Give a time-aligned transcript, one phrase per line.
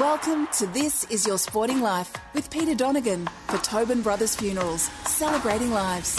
[0.00, 5.70] Welcome to This Is Your Sporting Life with Peter Donegan for Tobin Brothers Funerals, celebrating
[5.70, 6.16] lives.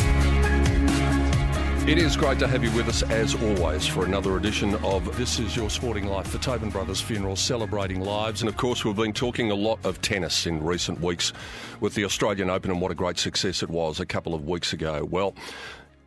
[1.87, 5.39] It is great to have you with us as always for another edition of This
[5.39, 8.43] Is Your Sporting Life for Tobin Brothers Funerals celebrating lives.
[8.43, 11.33] And of course, we've been talking a lot of tennis in recent weeks
[11.79, 14.71] with the Australian Open and what a great success it was a couple of weeks
[14.71, 15.03] ago.
[15.03, 15.33] Well,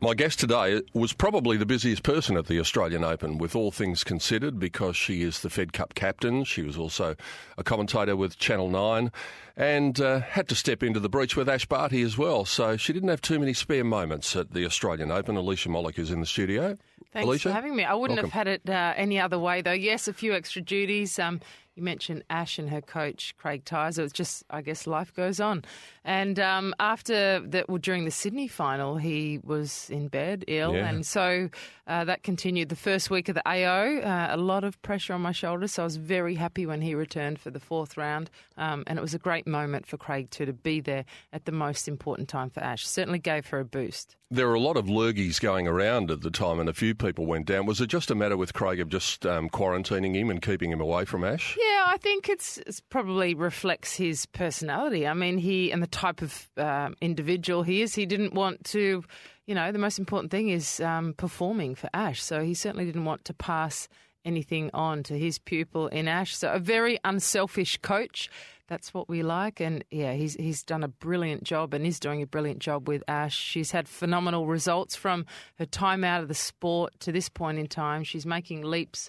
[0.00, 4.04] my guest today was probably the busiest person at the Australian Open, with all things
[4.04, 6.44] considered, because she is the Fed Cup captain.
[6.44, 7.16] She was also
[7.56, 9.10] a commentator with Channel 9
[9.56, 12.44] and uh, had to step into the breach with Ash Barty as well.
[12.44, 15.36] So she didn't have too many spare moments at the Australian Open.
[15.36, 16.76] Alicia Molik is in the studio.
[17.12, 17.48] Thanks Alicia?
[17.48, 17.84] for having me.
[17.84, 18.30] I wouldn't Welcome.
[18.30, 19.72] have had it uh, any other way, though.
[19.72, 21.18] Yes, a few extra duties.
[21.18, 21.40] Um,
[21.76, 24.00] you mentioned Ash and her coach, Craig Tyzzer.
[24.00, 25.62] It's just, I guess, life goes on.
[26.04, 30.88] And um, after that, well, during the Sydney final, he was in bed, ill, Yeah.
[30.88, 31.50] and so
[31.86, 33.98] uh, that continued the first week of the AO.
[34.00, 36.94] Uh, a lot of pressure on my shoulders, so I was very happy when he
[36.94, 38.30] returned for the fourth round.
[38.56, 41.52] Um, and it was a great moment for Craig too to be there at the
[41.52, 42.86] most important time for Ash.
[42.86, 44.16] Certainly gave her a boost.
[44.30, 47.26] There were a lot of lurgies going around at the time, and a few people
[47.26, 47.66] went down.
[47.66, 50.80] Was it just a matter with Craig of just um, quarantining him and keeping him
[50.80, 51.56] away from Ash?
[51.60, 55.06] Yeah, I think it's, it's probably reflects his personality.
[55.06, 57.94] I mean, he and the type of um, individual he is.
[57.94, 59.04] He didn't want to,
[59.46, 62.22] you know, the most important thing is um, performing for Ash.
[62.22, 63.88] So he certainly didn't want to pass
[64.24, 66.36] anything on to his pupil in Ash.
[66.36, 68.28] So a very unselfish coach.
[68.68, 72.20] That's what we like, and yeah, he's he's done a brilliant job and is doing
[72.20, 73.36] a brilliant job with Ash.
[73.36, 75.24] She's had phenomenal results from
[75.60, 78.02] her time out of the sport to this point in time.
[78.02, 79.08] She's making leaps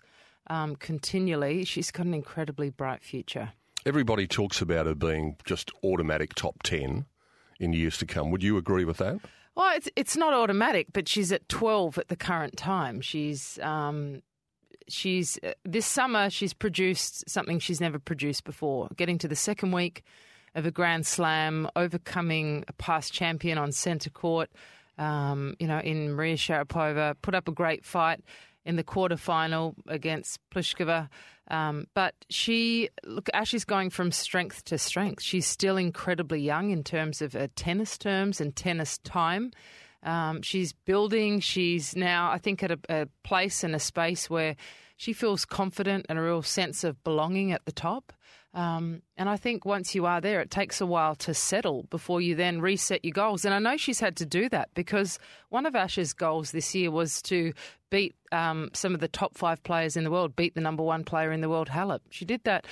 [0.50, 1.64] um, continually.
[1.66, 3.52] She's got an incredibly bright future.
[3.86, 7.06] Everybody talks about her being just automatic top 10
[7.60, 8.32] in years to come.
[8.32, 9.20] Would you agree with that?
[9.56, 13.02] Well, it's it's not automatic, but she's at twelve at the current time.
[13.02, 14.22] She's um,
[14.88, 18.88] she's uh, this summer she's produced something she's never produced before.
[18.96, 20.04] Getting to the second week
[20.54, 24.52] of a Grand Slam, overcoming a past champion on centre court.
[25.00, 28.24] Um, you know, in Maria Sharapova, put up a great fight
[28.68, 31.08] in the quarterfinal against Pliskova.
[31.50, 35.24] Um, but she, look, Ash is going from strength to strength.
[35.24, 39.52] She's still incredibly young in terms of uh, tennis terms and tennis time.
[40.04, 41.40] Um, she's building.
[41.40, 44.58] She's now, I think, at a, a place and a space where
[44.98, 48.12] she feels confident and a real sense of belonging at the top.
[48.58, 52.22] Um, and I think once you are there, it takes a while to settle before
[52.22, 53.46] you then reset your goals.
[53.46, 55.20] And I know she's had to do that because
[55.50, 57.54] one of Ash's goals this year was to
[57.92, 61.04] beat um, some of the top five players in the world, beat the number one
[61.04, 62.00] player in the world, Halep.
[62.10, 62.66] She did that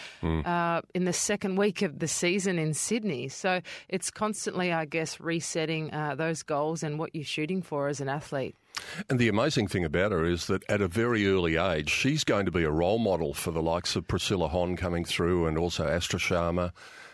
[0.44, 3.28] uh, in the second week of the season in Sydney.
[3.28, 8.02] So it's constantly, I guess, resetting uh, those goals and what you're shooting for as
[8.02, 8.56] an athlete.
[9.10, 12.46] And the amazing thing about her is that at a very early age, she's going
[12.46, 15.88] to be a role model for the likes of Priscilla Hon coming through and also
[15.88, 16.72] Astra Sharma.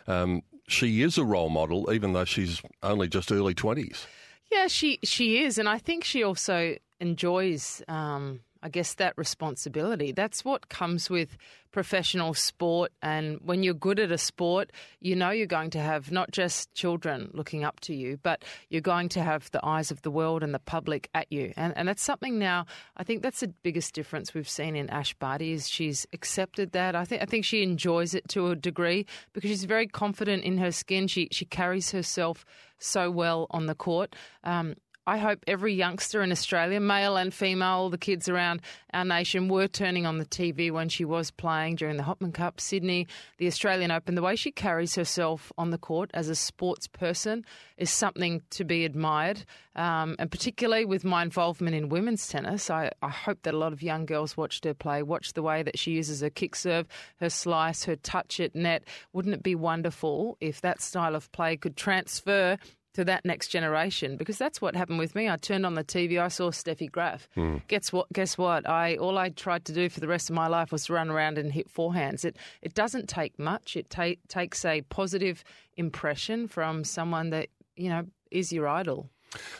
[0.07, 4.05] Um, she is a role model, even though she's only just early 20s.
[4.51, 10.11] Yeah, she she is, and I think she also enjoys, um, I guess, that responsibility.
[10.11, 11.37] That's what comes with
[11.71, 16.11] professional sport, and when you're good at a sport, you know you're going to have
[16.11, 20.01] not just children looking up to you, but you're going to have the eyes of
[20.01, 22.65] the world and the public at you, and and that's something now.
[22.97, 26.95] I think that's the biggest difference we've seen in Ash Barty is she's accepted that.
[26.95, 30.57] I think I think she enjoys it to a degree because she's very confident in
[30.57, 31.07] her skin.
[31.07, 32.45] She she carries herself
[32.79, 34.15] so well on the court.
[34.43, 34.75] Um,
[35.07, 38.61] I hope every youngster in Australia, male and female, the kids around
[38.93, 42.61] our nation were turning on the TV when she was playing during the Hopman Cup,
[42.61, 43.07] Sydney,
[43.39, 44.13] the Australian Open.
[44.13, 47.43] The way she carries herself on the court as a sports person
[47.77, 49.43] is something to be admired.
[49.75, 53.73] Um, and particularly with my involvement in women's tennis, I, I hope that a lot
[53.73, 56.87] of young girls watched her play, watched the way that she uses her kick serve,
[57.19, 58.83] her slice, her touch at net.
[59.13, 62.59] Wouldn't it be wonderful if that style of play could transfer
[62.93, 65.29] to that next generation because that's what happened with me.
[65.29, 67.27] I turned on the TV, I saw Steffi Graf.
[67.35, 67.57] Hmm.
[67.67, 68.11] Guess what?
[68.13, 68.67] Guess what?
[68.67, 71.09] I all I tried to do for the rest of my life was to run
[71.09, 72.25] around and hit forehands.
[72.25, 73.75] It it doesn't take much.
[73.75, 75.43] It ta- takes a positive
[75.77, 79.09] impression from someone that you know is your idol.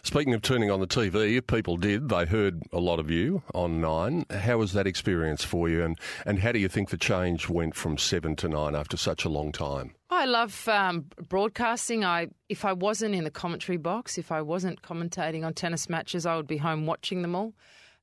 [0.04, 3.42] Speaking of turning on the TV, if people did, they heard a lot of you
[3.54, 4.25] on Nine.
[4.30, 7.75] How was that experience for you, and, and how do you think the change went
[7.75, 9.94] from seven to nine after such a long time?
[10.11, 12.03] I love um, broadcasting.
[12.03, 16.25] I if I wasn't in the commentary box, if I wasn't commentating on tennis matches,
[16.25, 17.53] I would be home watching them all.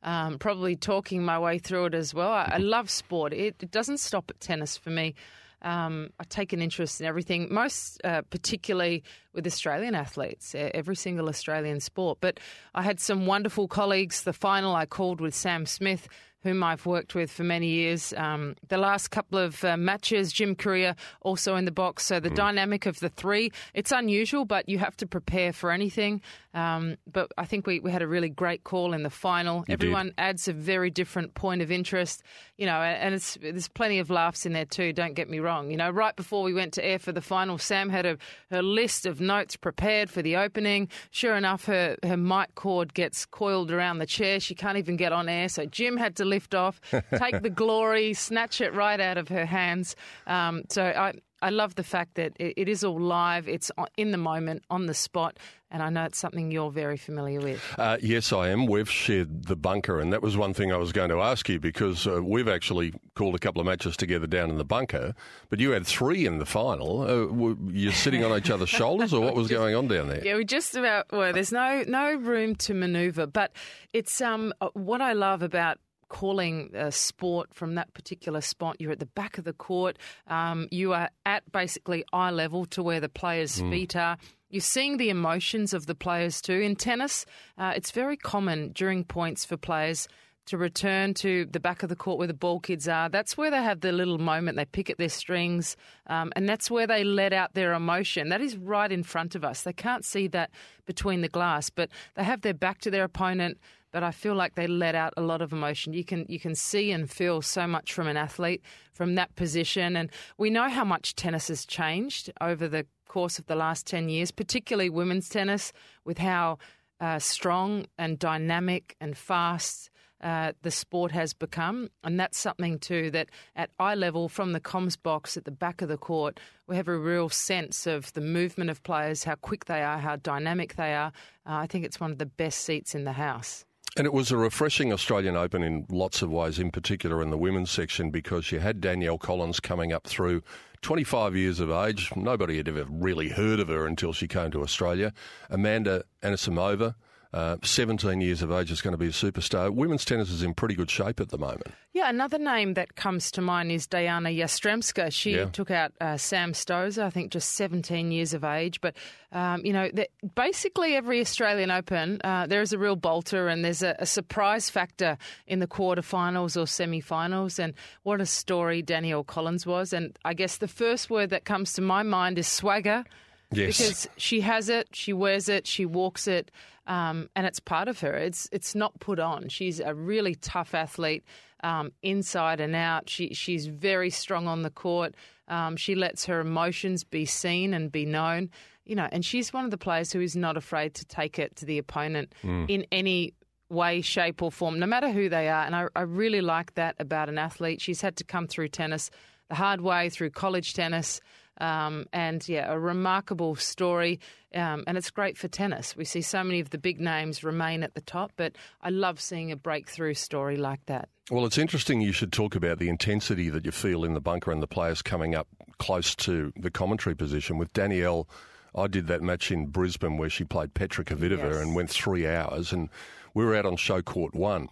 [0.02, 2.31] Um, probably talking my way through it as well.
[2.31, 3.34] I, I love sport.
[3.34, 5.14] It, it doesn't stop at tennis for me.
[5.60, 9.02] Um, I take an interest in everything, most uh, particularly
[9.34, 12.19] with Australian athletes, every single Australian sport.
[12.20, 12.38] But
[12.75, 14.22] I had some wonderful colleagues.
[14.22, 16.08] The final I called with Sam Smith,
[16.43, 18.14] whom I've worked with for many years.
[18.17, 22.05] Um, the last couple of uh, matches, Jim Courier also in the box.
[22.05, 26.20] So the dynamic of the three, it's unusual, but you have to prepare for anything.
[26.58, 29.58] Um, but I think we, we had a really great call in the final.
[29.60, 29.72] You did.
[29.75, 32.22] Everyone adds a very different point of interest,
[32.56, 34.93] you know, and it's there's plenty of laughs in there too.
[34.93, 35.70] Don't get me wrong.
[35.70, 38.19] You know, right before we went to air for the final, Sam had a
[38.50, 40.88] her list of notes prepared for the opening.
[41.10, 44.40] Sure enough, her her mic cord gets coiled around the chair.
[44.40, 46.81] She can't even get on air, so Jim had to lift off,
[47.16, 49.94] take the glory, snatch it right out of her hands.
[50.26, 51.12] Um, so I.
[51.40, 53.49] I love the fact that it, it is all live.
[53.49, 55.38] It's in the moment, on the spot,
[55.70, 57.62] and I know it's something you're very familiar with.
[57.79, 58.67] Uh, yes, I am.
[58.67, 61.61] We've shared the bunker, and that was one thing I was going to ask you
[61.61, 65.14] because uh, we've actually called a couple of matches together down in the bunker,
[65.50, 67.02] but you had three in the final.
[67.02, 70.25] Uh, were you sitting on each other's shoulders, or what was going on down there?
[70.25, 71.06] Yeah, we just about.
[71.12, 73.52] Well, there's no no room to manoeuvre, but
[73.93, 78.76] it's um uh, what I love about calling a sport from that particular spot.
[78.78, 79.99] You're at the back of the court.
[80.26, 84.16] Um, you are at basically eye level to where the players' feet are.
[84.50, 86.55] You're seeing the emotions of the players too.
[86.55, 87.26] In tennis,
[87.58, 90.08] uh, it's very common during points for players
[90.49, 93.10] to return to the back of the court where the ball kids are.
[93.10, 94.56] That's where they have their little moment.
[94.56, 95.76] They pick at their strings,
[96.06, 98.31] um, and that's where they let out their emotion.
[98.31, 99.62] That is right in front of us.
[99.62, 100.50] They can't see that
[100.87, 103.58] between the glass, but they have their back to their opponent.
[103.90, 105.94] But I feel like they let out a lot of emotion.
[105.94, 108.62] You can you can see and feel so much from an athlete
[108.93, 113.46] from that position, and we know how much tennis has changed over the course of
[113.46, 115.73] the last ten years, particularly women's tennis,
[116.05, 116.58] with how
[117.00, 119.88] uh, strong and dynamic and fast
[120.20, 121.88] uh, the sport has become.
[122.02, 125.81] And that's something, too, that at eye level from the comms box at the back
[125.81, 129.64] of the court, we have a real sense of the movement of players, how quick
[129.67, 131.12] they are, how dynamic they are.
[131.46, 133.64] Uh, I think it's one of the best seats in the house.
[133.96, 137.38] And it was a refreshing Australian Open in lots of ways, in particular in the
[137.38, 140.43] women's section, because you had Danielle Collins coming up through
[140.82, 142.12] 25 years of age.
[142.14, 145.12] Nobody had ever really heard of her until she came to Australia.
[145.50, 146.94] Amanda Anisimova,
[147.33, 149.71] uh, 17 years of age, is going to be a superstar.
[149.71, 151.69] Women's tennis is in pretty good shape at the moment.
[151.93, 155.13] Yeah, another name that comes to mind is Dayana Yastremska.
[155.13, 155.47] She Yeah.
[155.47, 158.81] took out uh, Sam Stosur, I think just 17 years of age.
[158.81, 158.95] But,
[159.33, 163.65] um, you know, the, basically every Australian Open, uh, there is a real bolter and
[163.65, 167.59] there's a, a surprise factor in the quarterfinals or semi finals.
[167.59, 169.93] And what a story Danielle Collins was.
[169.93, 173.05] And I guess the first word that comes to my mind is swagger.
[173.51, 173.79] Yes.
[173.79, 176.51] Because she has it, she wears it, she walks it,
[176.88, 178.14] um, and it's part of her.
[178.14, 179.48] It's it's not put on.
[179.48, 181.22] She's a really tough athlete,
[181.63, 183.08] um, inside and out.
[183.08, 185.15] She she's very strong on the court.
[185.46, 188.51] Um, she lets her emotions be seen and be known.
[188.84, 191.56] You know, and she's one of the players who is not afraid to take it
[191.56, 192.32] to the opponent
[192.69, 193.34] in any
[193.69, 195.65] way, shape, or form, no matter who they are.
[195.67, 197.82] And I, I really like that about an athlete.
[197.82, 199.10] She's had to come through tennis
[199.51, 201.20] the hard way, through college tennis.
[201.60, 204.20] Um, and yeah, a remarkable story.
[204.55, 205.96] Um, and it's great for tennis.
[205.96, 209.20] We see so many of the big names remain at the top, but I love
[209.20, 211.08] seeing a breakthrough story like that.
[211.31, 214.50] Well, it's interesting you should talk about the intensity that you feel in the bunker
[214.50, 215.46] and the players coming up
[215.79, 217.58] close to the commentary position.
[217.58, 218.27] With Danielle,
[218.74, 221.56] I did that match in Brisbane where she played Petra Kvitova Yes.
[221.56, 222.88] and went three hours, and
[223.34, 224.69] we were out on show court one.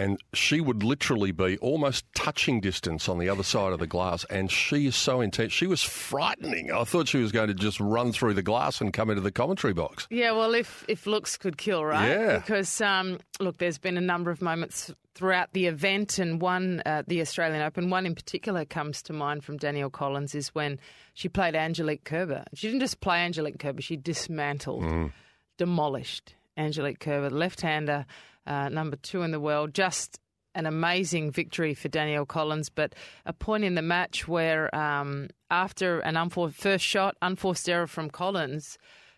[0.00, 4.24] And she would literally be almost touching distance on the other side of the glass,
[4.30, 5.52] and she is so intense.
[5.52, 6.72] She was frightening.
[6.72, 9.30] I thought she was going to just run through the glass and come into the
[9.30, 10.06] commentary box.
[10.08, 12.08] Yeah, well, if if looks could kill, right?
[12.08, 12.38] Yeah.
[12.38, 17.02] Because um, look, there's been a number of moments throughout the event, and one, uh,
[17.06, 20.78] the Australian Open, one in particular comes to mind from Danielle Collins is when
[21.12, 22.44] she played Angelique Kerber.
[22.54, 25.12] She didn't just play Angelique Kerber; she dismantled,
[25.58, 28.06] demolished Angelique Kerber, left-hander,
[28.50, 29.72] uh, number two in the world.
[29.72, 30.18] Just
[30.56, 36.00] an amazing victory for Danielle Collins, but a point in the match where um, after
[36.00, 38.76] an unfor- first shot, unforced error from Collins,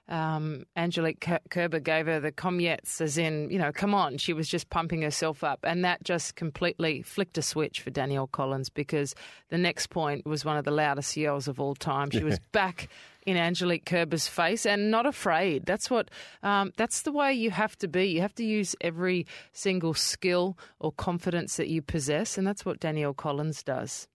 [0.09, 4.19] um, Angelique Kerber gave her the comiettes, as in, you know, come on.
[4.19, 5.61] She was just pumping herself up.
[5.63, 9.15] And that just completely flicked a switch for Danielle Collins because
[9.49, 12.11] the next point was one of the loudest yells of all time.
[12.11, 12.91] She was back
[13.27, 15.67] in Angelique Kerber's face and not afraid.
[15.67, 16.11] That's what.
[16.43, 18.07] Um, that's the way you have to be.
[18.07, 22.81] You have to use every single skill or confidence that you possess, and that's what
[22.81, 24.09] Danielle Collins does.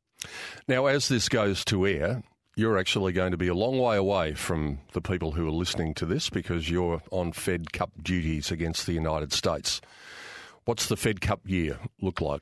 [0.67, 2.23] Now, as this goes to air,
[2.55, 5.93] you're actually going to be a long way away from the people who are listening
[5.93, 9.79] to this because you're on Fed Cup duties against the United States.
[10.65, 12.41] What's the Fed Cup year look like?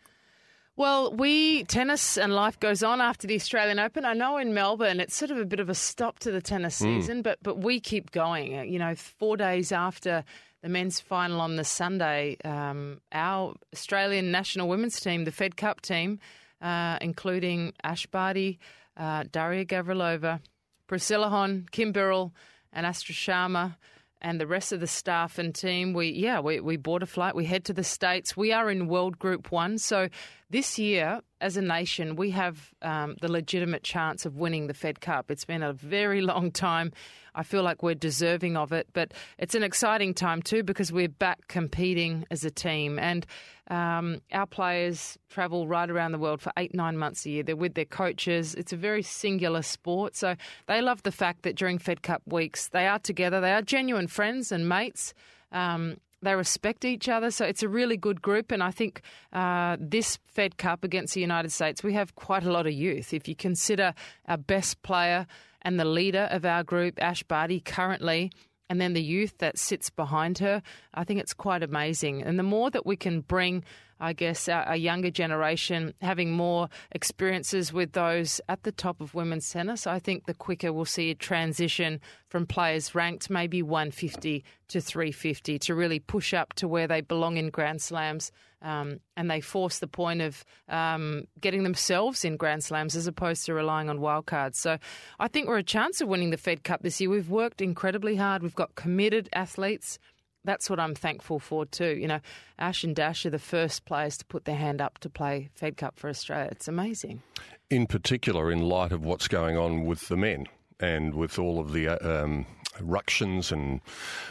[0.78, 4.04] Well, we tennis and life goes on after the Australian Open.
[4.04, 6.80] I know in Melbourne it's sort of a bit of a stop to the tennis
[6.80, 7.00] hmm.
[7.00, 7.24] season, mm.
[7.24, 8.60] but but we keep going.
[8.60, 10.26] Uh, you know, four days after
[10.62, 15.80] the men's final on the Sunday, um, our Australian national women's team, the Fed Cup
[15.80, 16.20] team,
[16.62, 18.60] uh, including Ash Barty,
[18.98, 20.42] uh, Daria Gavrilova,
[20.88, 22.34] Priscilla Hon, Kim Birrell,
[22.74, 23.78] and Astra Sharma,
[24.22, 25.94] and the rest of the staff and team.
[25.94, 27.36] We yeah, we, we bought a flight.
[27.36, 28.36] We head to the states.
[28.36, 30.10] We are in World Group One, so
[30.50, 35.02] this year, as a nation, we have um, the legitimate chance of winning the Fed
[35.02, 35.32] Cup.
[35.32, 36.92] It's been a very long time.
[37.34, 41.10] I feel like we're deserving of it, but it's an exciting time too because we're
[41.10, 42.98] back competing as a team.
[42.98, 43.26] And
[43.68, 47.44] um, our players travel right around the world for eight, nine months a year.
[47.44, 48.54] They're with their coaches.
[48.56, 50.16] It's a very singular sport.
[50.16, 50.36] So
[50.68, 53.42] they love the fact that during Fed Cup weeks, they are together.
[53.42, 55.14] They are genuine friends and mates.
[55.52, 58.52] Um, they respect each other, so it's a really good group.
[58.52, 62.52] And I think uh, this Fed Cup against the United States, we have quite a
[62.52, 63.14] lot of youth.
[63.14, 63.94] If you consider
[64.28, 65.28] our best player
[65.62, 68.32] and the leader of our group, Ash Barty, currently
[68.70, 70.62] and then the youth that sits behind her,
[70.94, 72.24] I think it's quite amazing.
[72.24, 73.64] And the more that we can bring,
[74.00, 79.50] I guess, our, younger generation having more experiences with those at the top of women's
[79.50, 84.82] tennis, I think the quicker we'll see a transition from players ranked maybe 150 to
[84.82, 88.32] 350 to really push up to where they belong in Grand Slams
[88.66, 93.46] um, and they force the point of um, getting themselves in Grand Slams as opposed
[93.46, 94.56] to relying on wildcards.
[94.56, 94.78] So
[95.20, 97.10] I think we're a chance of winning the Fed Cup this year.
[97.10, 98.42] We've worked incredibly hard.
[98.42, 100.00] We've got committed athletes.
[100.44, 101.96] That's what I'm thankful for too.
[101.96, 102.20] You know,
[102.58, 105.78] Ash and Dash are the first players to put their hand up to play Fed
[105.78, 106.50] Cup for Australia.
[106.52, 107.22] It's amazing.
[107.70, 110.48] In particular, in light of what's going on with the men
[110.80, 112.46] and with all of the uh, um,
[112.82, 113.82] ructions and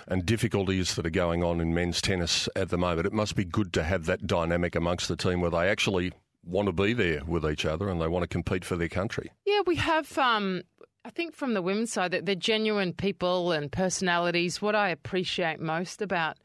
[0.06, 3.06] and difficulties that are going on in men's tennis at the moment.
[3.06, 6.12] It must be good to have that dynamic amongst the team where they actually
[6.44, 9.32] want to be there with each other and they want to compete for their country.
[9.46, 10.16] Yeah, we have.
[10.18, 10.62] Um,
[11.04, 14.62] I think from the women's side that they're genuine people and personalities.
[14.62, 16.38] What I appreciate most about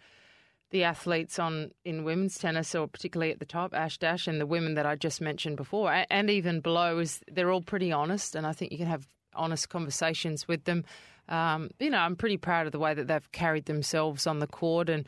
[0.72, 4.46] the athletes on in women's tennis, or particularly at the top, Ash Dash, and the
[4.46, 8.46] women that I just mentioned before, and even below, is they're all pretty honest, and
[8.46, 10.84] I think you can have honest conversations with them
[11.30, 14.48] um, you know, I'm pretty proud of the way that they've carried themselves on the
[14.48, 15.08] court and.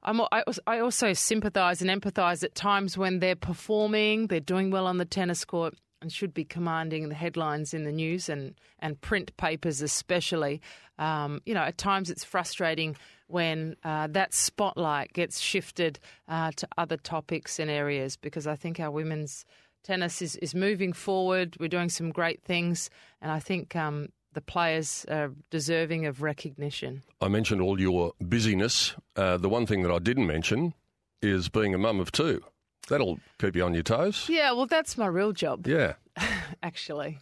[0.00, 4.98] I'm, I also sympathise and empathise at times when they're performing, they're doing well on
[4.98, 9.36] the tennis court, and should be commanding the headlines in the news and, and print
[9.36, 10.62] papers, especially.
[11.00, 12.96] Um, you know, at times it's frustrating
[13.26, 15.98] when uh, that spotlight gets shifted
[16.28, 19.44] uh, to other topics and areas because I think our women's
[19.88, 21.56] tennis is, is moving forward.
[21.58, 22.90] We're doing some great things,
[23.22, 27.02] and I think um, the players are deserving of recognition.
[27.22, 28.94] I mentioned all your busyness.
[29.16, 30.74] Uh, the one thing that I didn't mention
[31.22, 32.42] is being a mum of two.
[32.90, 34.26] That'll keep you on your toes.
[34.28, 35.66] Yeah, well, that's my real job.
[35.66, 35.94] Yeah.
[36.62, 37.18] Actually,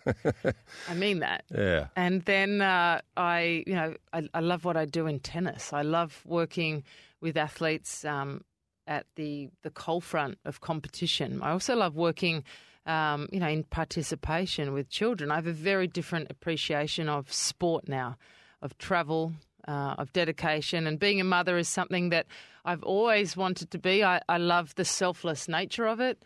[0.88, 1.44] I mean that.
[1.54, 1.88] Yeah.
[1.94, 5.72] And then uh, I, you know, I, I, love what I do in tennis.
[5.72, 6.82] I love working
[7.20, 8.42] with athletes um,
[8.86, 11.42] at the the coal front of competition.
[11.42, 12.44] I also love working
[12.86, 15.30] um, you know, in participation with children.
[15.30, 18.16] I have a very different appreciation of sport now,
[18.62, 19.32] of travel,
[19.66, 20.86] uh, of dedication.
[20.86, 22.26] And being a mother is something that
[22.64, 24.04] I've always wanted to be.
[24.04, 26.22] I, I love the selfless nature of it.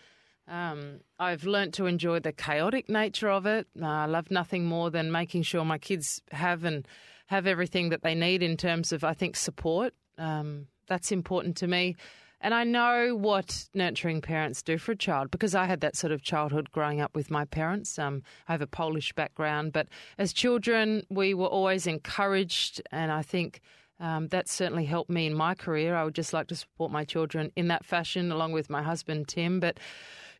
[0.46, 3.66] Um, I've learnt to enjoy the chaotic nature of it.
[3.80, 6.86] Uh, I love nothing more than making sure my kids have and
[7.26, 9.94] have everything that they need in terms of, I think, support.
[10.18, 11.96] Um, that's important to me.
[12.40, 16.12] And I know what nurturing parents do for a child because I had that sort
[16.12, 17.98] of childhood growing up with my parents.
[17.98, 23.22] Um, I have a Polish background, but as children, we were always encouraged, and I
[23.22, 23.60] think.
[24.02, 25.94] Um, that certainly helped me in my career.
[25.94, 29.28] I would just like to support my children in that fashion, along with my husband
[29.28, 29.60] Tim.
[29.60, 29.78] But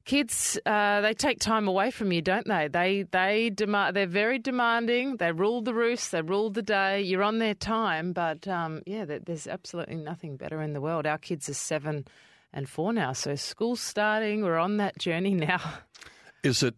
[0.05, 2.69] kids uh, they take time away from you, don't they?
[2.69, 3.97] They they demand.
[3.97, 5.17] They're very demanding.
[5.17, 6.13] They rule the roost.
[6.13, 7.01] They rule the day.
[7.03, 11.07] You're on their time, but um, yeah, there's absolutely nothing better in the world.
[11.07, 12.07] Our kids are seven
[12.53, 14.43] and four now, so school's starting.
[14.43, 15.61] We're on that journey now.
[16.43, 16.75] Is it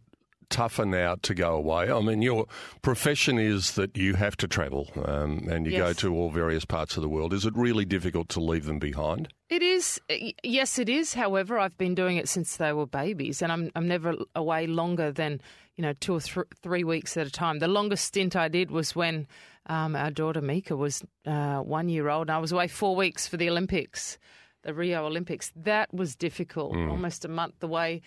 [0.52, 1.90] tougher now to go away?
[1.90, 2.47] I mean, your
[2.82, 5.80] profession is that you have to travel um, and you Yes.
[5.80, 7.32] go to all various parts of the world.
[7.32, 9.28] Is it really difficult to leave them behind?
[9.49, 10.00] It is,
[10.44, 11.14] yes, it is.
[11.14, 15.11] However, I've been doing it since they were babies, and I'm I'm never away longer
[15.12, 15.40] than
[15.76, 17.59] you know two or th- three weeks at a time.
[17.59, 19.26] The longest stint I did was when
[19.66, 23.26] um, our daughter Mika was uh, one year old, and I was away four weeks
[23.28, 24.18] for the Olympics,
[24.62, 25.52] the Rio Olympics.
[25.54, 28.00] That was difficult, almost a month away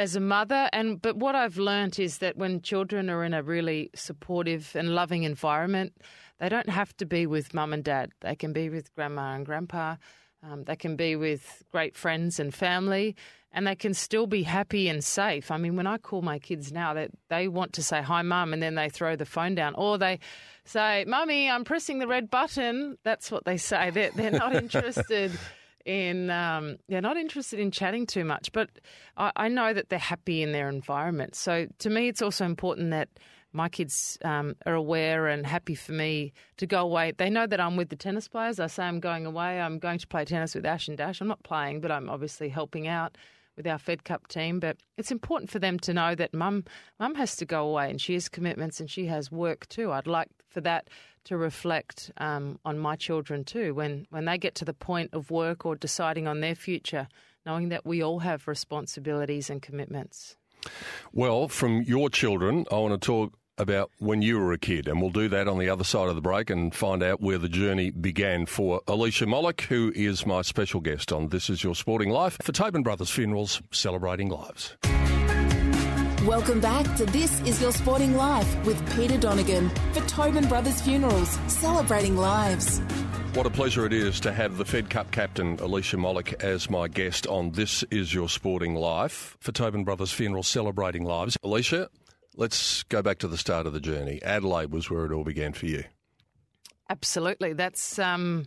[0.00, 0.68] as a mother.
[0.72, 4.94] And but what I've learnt is that when children are in a really supportive and
[4.94, 5.92] loving environment,
[6.38, 8.10] they don't have to be with mum and dad.
[8.20, 9.96] They can be with grandma and grandpa.
[10.42, 13.14] Um, they can be with great friends and family,
[13.52, 15.50] and they can still be happy and safe.
[15.50, 18.54] I mean, when I call my kids now, that they, want to say hi, mum,
[18.54, 20.18] and then they throw the phone down, or they
[20.64, 23.90] say, "Mummy, I'm pressing the red button." That's what they say.
[23.90, 25.32] They're they're not interested
[25.84, 28.70] in um, they're not interested in chatting too much, but
[29.16, 31.34] I, I know that they're happy in their environment.
[31.34, 33.08] So to me, it's also important that
[33.52, 37.12] my kids um, are aware and happy for me to go away.
[37.16, 38.60] They know that I'm with the tennis players.
[38.60, 39.60] I say I'm going away.
[39.60, 41.20] I'm going to play tennis with Ash and Dash.
[41.20, 43.16] I'm not playing, but I'm obviously helping out
[43.60, 44.58] with our Fed Cup team.
[44.58, 46.64] But it's important for them to know that mum
[46.98, 49.92] mum has to go away and she has commitments and she has work too.
[49.92, 50.88] I'd like for that
[51.24, 55.30] to reflect um, on my children too when when they get to the point of
[55.30, 57.06] work or deciding on their future,
[57.44, 60.36] knowing that we all have responsibilities and commitments.
[61.12, 65.00] Well, from your children, I want to talk about when you were a kid, and
[65.00, 67.48] we'll do that on the other side of the break and find out where the
[67.48, 72.08] journey began for Alicia Molik, who is my special guest on This Is Your Sporting
[72.08, 74.76] Life for Tobin Brothers Funerals, celebrating lives.
[76.26, 81.38] Welcome back to This Is Your Sporting Life with Peter Donegan for Tobin Brothers Funerals,
[81.46, 82.80] celebrating lives.
[83.34, 86.88] What a pleasure it is to have the Fed Cup captain, Alicia Molik, as my
[86.88, 91.38] guest on This Is Your Sporting Life for Tobin Brothers Funerals, celebrating lives.
[91.44, 91.88] Alicia,
[92.36, 94.20] let's go back to the start of the journey.
[94.22, 95.84] Adelaide was where it all began for you.
[96.88, 97.52] Absolutely.
[97.52, 98.46] That's um,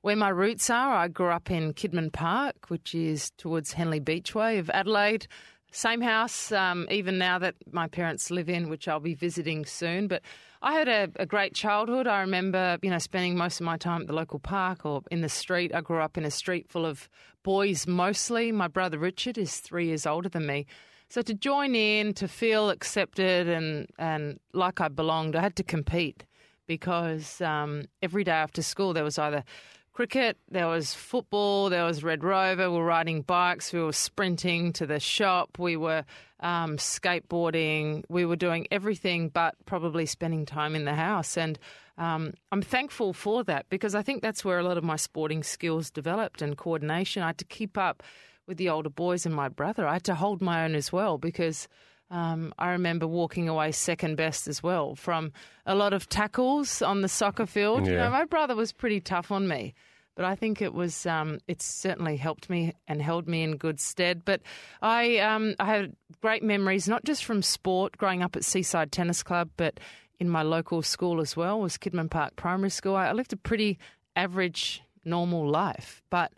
[0.00, 0.94] where my roots are.
[0.94, 5.26] I grew up in Kidman Park, which is towards Henley Beachway of Adelaide.
[5.70, 10.06] Same house, um, even now that my parents live in, which I'll be visiting soon.
[10.06, 10.22] But
[10.62, 12.06] I had a, a great childhood.
[12.06, 15.20] I remember, you know, spending most of my time at the local park or in
[15.20, 15.74] the street.
[15.74, 17.08] I grew up in a street full of
[17.42, 18.52] boys mostly.
[18.52, 20.66] My brother Richard is three years older than me.
[21.08, 25.62] So to join in, to feel accepted and, and like I belonged, I had to
[25.62, 26.24] compete
[26.66, 29.44] because um, every day after school there was either
[29.92, 34.72] cricket, there was football, there was Red Rover, we were riding bikes, we were sprinting
[34.72, 36.04] to the shop, we were
[36.40, 41.36] um, skateboarding, we were doing everything but probably spending time in the house.
[41.36, 41.58] And
[41.96, 45.44] um, I'm thankful for that because I think that's where a lot of my sporting
[45.44, 47.22] skills developed and coordination.
[47.22, 48.02] I had to keep up
[48.46, 49.86] with the older boys and my brother.
[49.86, 51.68] I had to hold my own as well because
[52.10, 55.32] um, I remember walking away second best as well from
[55.66, 57.86] a lot of tackles on the soccer field.
[57.86, 59.74] You know, my brother was pretty tough on me,
[60.14, 63.80] but I think it was um, it's certainly helped me and held me in good
[63.80, 64.24] stead.
[64.24, 64.42] But
[64.82, 69.22] I um, I had great memories, not just from sport, growing up at Seaside Tennis
[69.22, 69.80] Club, but
[70.20, 72.94] in my local school as well was Kidman Park Primary School.
[72.94, 73.78] I I lived a pretty
[74.14, 76.32] average, normal life, but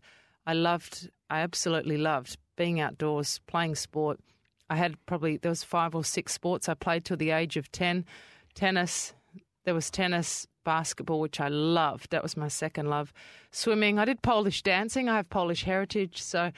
[0.46, 4.20] I loved, I absolutely loved being outdoors, playing sport.
[4.68, 7.70] I had probably there was five or six sports I played till the age of
[7.70, 8.04] ten.
[8.54, 9.12] Tennis,
[9.64, 12.10] there was tennis, basketball, which I loved.
[12.10, 13.12] That was my second love.
[13.50, 13.98] Swimming.
[13.98, 15.08] I did Polish dancing.
[15.08, 16.50] I have Polish heritage, so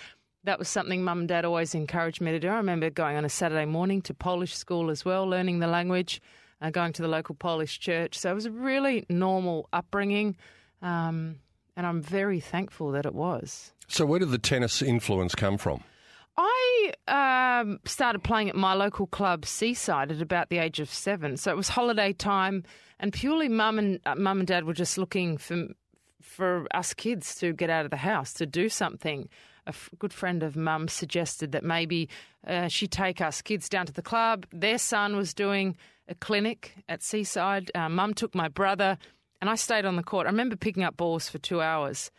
[0.44, 2.48] that was something mum and dad always encouraged me to do.
[2.48, 6.22] I remember going on a Saturday morning to Polish school as well, learning the language,
[6.62, 8.18] uh, going to the local Polish church.
[8.18, 10.37] So it was a really normal upbringing,
[10.81, 11.37] um,
[11.79, 13.73] and I'm very thankful that it was.
[13.87, 15.85] So, where did the tennis influence come from?
[16.37, 21.37] I um, started playing at my local club, Seaside, at about the age of seven.
[21.37, 22.64] So it was holiday time,
[23.01, 25.69] and purely mum and uh, mum and dad were just looking for
[26.21, 29.29] for us kids to get out of the house to do something.
[29.67, 32.09] A f- good friend of mum suggested that maybe
[32.47, 34.47] uh, she'd take us kids down to the club.
[34.53, 35.77] Their son was doing
[36.09, 37.71] a clinic at Seaside.
[37.75, 38.99] Uh, mum took my brother,
[39.40, 40.27] and I stayed on the court.
[40.27, 42.11] I remember picking up balls for two hours.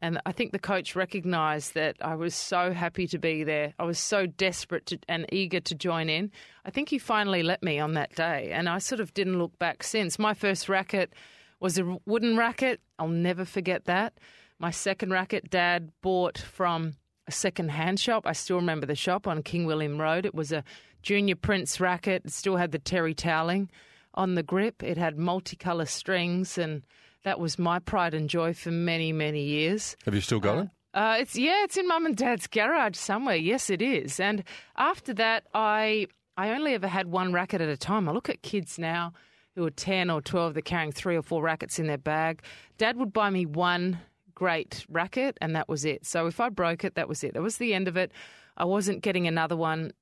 [0.00, 3.74] And I think the coach recognised that I was so happy to be there.
[3.80, 6.30] I was so desperate to, and eager to join in.
[6.64, 8.50] I think he finally let me on that day.
[8.52, 10.18] And I sort of didn't look back since.
[10.18, 11.12] My first racket
[11.58, 12.80] was a wooden racket.
[12.98, 14.14] I'll never forget that.
[14.60, 16.94] My second racket, Dad bought from
[17.26, 18.24] a second hand shop.
[18.24, 20.26] I still remember the shop on King William Road.
[20.26, 20.62] It was a
[21.02, 22.22] Junior Prince racket.
[22.24, 23.68] It still had the terry toweling
[24.18, 24.82] on the grip.
[24.82, 26.82] It had multicolour strings and
[27.24, 29.96] that was my pride and joy for many, many years.
[30.04, 30.68] Have you still got it?
[30.92, 33.36] Uh, it's yeah, it's in mum and dad's garage somewhere.
[33.36, 34.18] Yes, it is.
[34.18, 34.44] And
[34.76, 38.08] after that, I I only ever had one racket at a time.
[38.08, 39.12] I look at kids now
[39.54, 42.42] who are 10 or 12, they're carrying three or four rackets in their bag.
[42.78, 43.98] Dad would buy me one
[44.32, 46.06] great racket, and that was it.
[46.06, 47.34] So if I broke it, that was it.
[47.34, 48.12] That was the end of it.
[48.56, 49.92] I wasn't getting another one.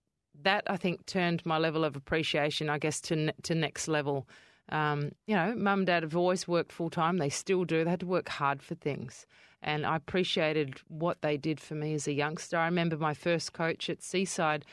[0.42, 4.28] That I think turned my level of appreciation, I guess, to to next level.
[4.68, 7.18] Um, you know, mum and dad have always worked full time.
[7.18, 7.84] They still do.
[7.84, 9.26] They had to work hard for things.
[9.62, 12.56] And I appreciated what they did for me as a youngster.
[12.56, 14.64] I remember my first coach at Seaside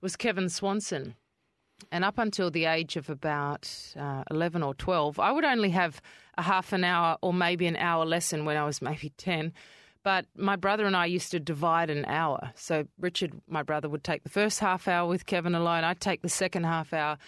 [0.00, 1.14] was Kevin Swanson.
[1.90, 6.00] And up until the age of about uh, 11 or 12, I would only have
[6.38, 9.52] a half an hour or maybe an hour lesson when I was maybe 10.
[10.04, 12.50] But my brother and I used to divide an hour.
[12.56, 15.84] So Richard, my brother, would take the first half hour with Kevin alone.
[15.84, 17.18] I'd take the second half hour.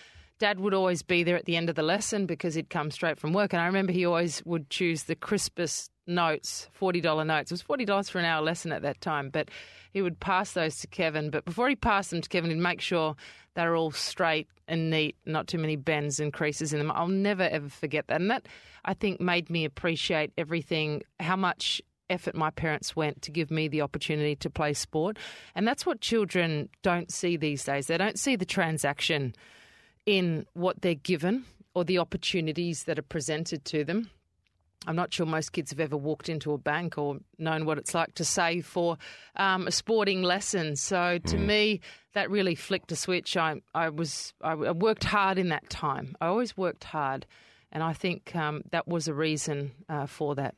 [0.41, 3.19] Dad would always be there at the end of the lesson because he'd come straight
[3.19, 3.53] from work.
[3.53, 7.53] And I remember he always would choose the crispest notes, $40 notes.
[7.53, 9.31] It was $40 for an hour lesson at that time.
[9.31, 9.51] But
[9.93, 11.31] he would pass those to Kevin.
[11.31, 13.15] But before he passed them to Kevin, he'd make sure
[13.55, 16.91] they were all straight and neat, not too many bends and creases in them.
[16.91, 18.21] I'll never, ever forget that.
[18.21, 18.49] And that,
[18.85, 21.81] I think, made me appreciate everything, how much
[22.15, 25.19] effort my parents went to give me the opportunity to play sport.
[25.55, 27.89] And that's what children don't see these days.
[27.89, 29.35] They don't see the transaction
[30.07, 34.11] in what they're given or the opportunities that are presented to them.
[34.87, 37.95] I'm not sure most kids have ever walked into a bank or known what it's
[37.95, 38.99] like to save for
[39.37, 40.77] um, a sporting lesson.
[40.77, 41.47] So to mm.
[41.47, 41.81] me,
[42.13, 43.37] that really flicked a switch.
[43.37, 46.17] I, I was I worked hard in that time.
[46.21, 47.27] I always worked hard,
[47.73, 50.55] and I think um, that was a reason uh, for that.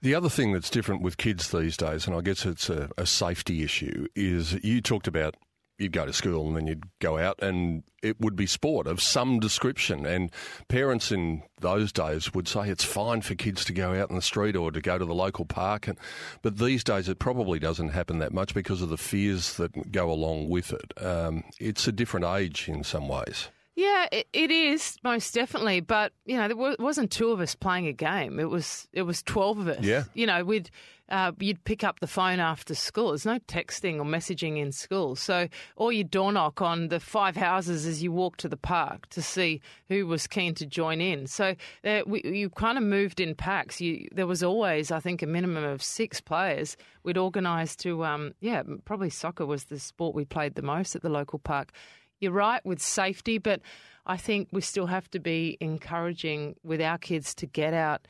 [0.00, 3.06] The other thing that's different with kids these days, and I guess it's a, a
[3.06, 5.36] safety issue, is you talked about
[5.78, 9.00] you'd go to school and then you'd go out and it would be sport of
[9.00, 10.04] some description.
[10.04, 10.30] And
[10.66, 14.22] parents in those days would say it's fine for kids to go out in the
[14.22, 15.86] street or to go to the local park.
[15.86, 15.98] And,
[16.42, 20.10] but these days it probably doesn't happen that much because of the fears that go
[20.10, 20.92] along with it.
[21.02, 23.48] Um, it's a different age in some ways.
[23.78, 25.78] Yeah, it, it is most definitely.
[25.78, 28.40] But you know, there wasn't two of us playing a game.
[28.40, 29.84] It was it was twelve of us.
[29.84, 30.02] Yeah.
[30.14, 30.68] You know, we'd
[31.08, 33.10] uh, you'd pick up the phone after school.
[33.10, 37.36] There's no texting or messaging in school, so or you door knock on the five
[37.36, 41.28] houses as you walk to the park to see who was keen to join in.
[41.28, 43.80] So uh, we, you kind of moved in packs.
[43.80, 46.76] You, there was always, I think, a minimum of six players.
[47.04, 51.02] We'd organise to, um, yeah, probably soccer was the sport we played the most at
[51.02, 51.70] the local park
[52.20, 53.60] you're right with safety, but
[54.06, 58.08] I think we still have to be encouraging with our kids to get out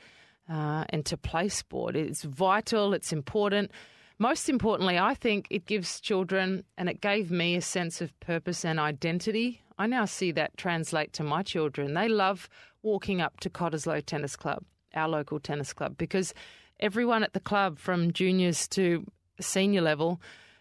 [0.49, 1.95] uh, and to play sport.
[1.95, 3.71] It's vital, it's important.
[4.17, 8.65] Most importantly, I think it gives children, and it gave me a sense of purpose
[8.65, 9.61] and identity.
[9.77, 11.93] I now see that translate to my children.
[11.93, 12.49] They love
[12.81, 16.33] walking up to Cottesloe Tennis Club, our local tennis club, because
[16.81, 19.05] everyone at the club, from juniors to
[19.39, 20.19] senior level,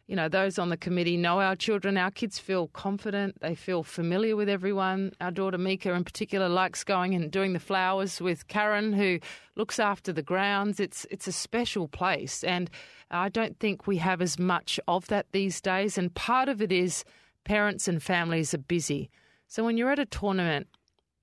[0.09, 1.99] you know, those on the committee know our children.
[1.99, 3.41] Our kids feel confident.
[3.41, 5.13] They feel familiar with everyone.
[5.21, 9.19] Our daughter Mika, in particular, likes going and doing the flowers with Karen, who
[9.55, 10.81] looks after the grounds.
[10.81, 12.71] It's it's a special place, and
[13.11, 15.99] I don't think we have as much of that these days.
[15.99, 17.05] And part of it is
[17.45, 19.11] parents and families are busy.
[19.47, 20.69] So when you're at a tournament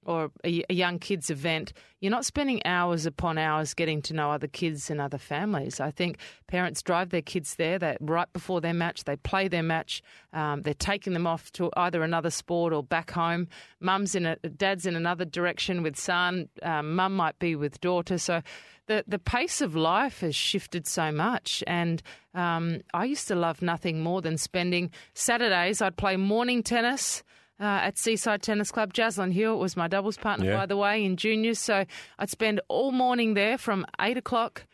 [0.06, 4.32] or a, a, young kids event, you're not spending hours upon hours getting to know
[4.32, 5.80] other kids and other families.
[5.80, 7.80] I think parents drive their kids there.
[7.80, 10.02] That right before their match, they play their match.
[10.32, 13.48] Um, they're taking them off to either another sport or back home.
[13.80, 16.50] Mum's in a dad's in another direction with son.
[16.62, 18.18] Um, mum might be with daughter.
[18.18, 18.42] So
[18.88, 23.62] the the pace of life has shifted so much, and um, I used to love
[23.62, 25.82] nothing more than spending Saturdays.
[25.82, 27.24] I'd play morning tennis
[27.60, 28.94] uh, at Seaside Tennis Club.
[28.94, 30.58] Jaslyn Hewitt was my doubles partner, yeah.
[30.58, 31.60] by the way, in juniors.
[31.60, 31.86] So
[32.20, 34.66] I'd spend all morning there from eight o'clock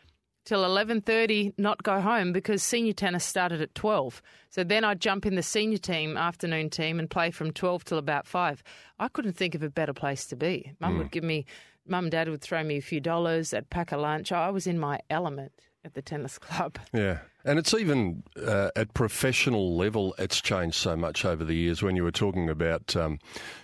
[0.44, 4.20] till eleven thirty, not go home because senior tennis started at twelve.
[4.50, 7.98] So then I'd jump in the senior team, afternoon team, and play from twelve till
[7.98, 8.62] about five.
[8.98, 10.72] I couldn't think of a better place to be.
[10.80, 10.98] Mum mm.
[10.98, 11.46] would give me,
[11.86, 13.54] mum and dad would throw me a few dollars.
[13.54, 14.32] I'd pack a lunch.
[14.32, 15.52] I was in my element
[15.84, 16.78] at the tennis club.
[16.92, 17.18] Yeah.
[17.44, 21.82] And it's even uh, at professional level, it's changed so much over the years.
[21.82, 23.18] When you were talking about, um,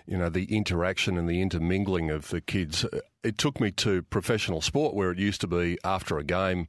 [0.05, 4.03] you know, the interaction and the intermingling of the kids, uh, it took me to
[4.03, 6.67] professional sport where it used to be after a game,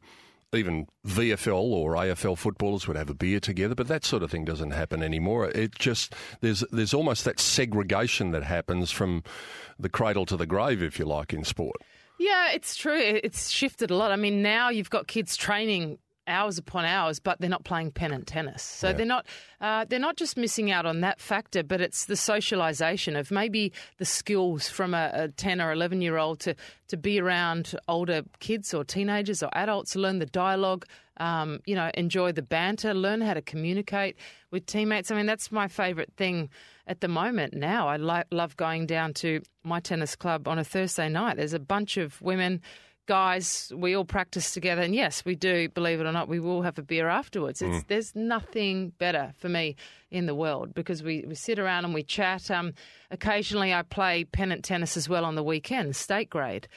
[0.54, 4.46] even VFL or AFL footballers would have a beer together, but that sort of thing
[4.46, 5.50] doesn't happen anymore.
[5.50, 9.24] It just there's there's almost that segregation that happens from
[9.80, 11.78] the cradle to the grave, if you like, in sport.
[12.20, 13.00] Yeah, it's true.
[13.00, 14.12] It's shifted a lot.
[14.12, 15.98] I mean, now you've got kids training
[16.30, 18.62] hours upon hours, but they're not playing pennant tennis.
[18.64, 18.94] So Yeah.
[18.94, 19.26] they're not
[19.62, 23.74] uh, they're not just missing out on that factor, but it's the socialisation of maybe
[23.98, 26.56] the skills from a, a ten or eleven year old to
[26.90, 30.86] to be around older kids or teenagers or adults, learn the dialogue.
[31.18, 34.16] Um, you know, enjoy the banter, learn how to communicate
[34.52, 35.12] with teammates.
[35.12, 36.50] I mean, that's my favourite thing
[36.88, 37.90] at the moment now.
[37.90, 41.36] I li- love going down to my tennis club on a Thursday night.
[41.36, 42.62] There's a bunch of women
[43.10, 44.84] guys, we all practice together.
[44.84, 47.60] And yes, we do, believe it or not, we will have a beer afterwards.
[47.60, 49.78] It's, There's nothing better for me
[50.12, 52.52] in the world because we, we sit around and we chat.
[52.52, 52.76] Um,
[53.10, 56.68] occasionally, I play pennant tennis as well on the weekend, state grade.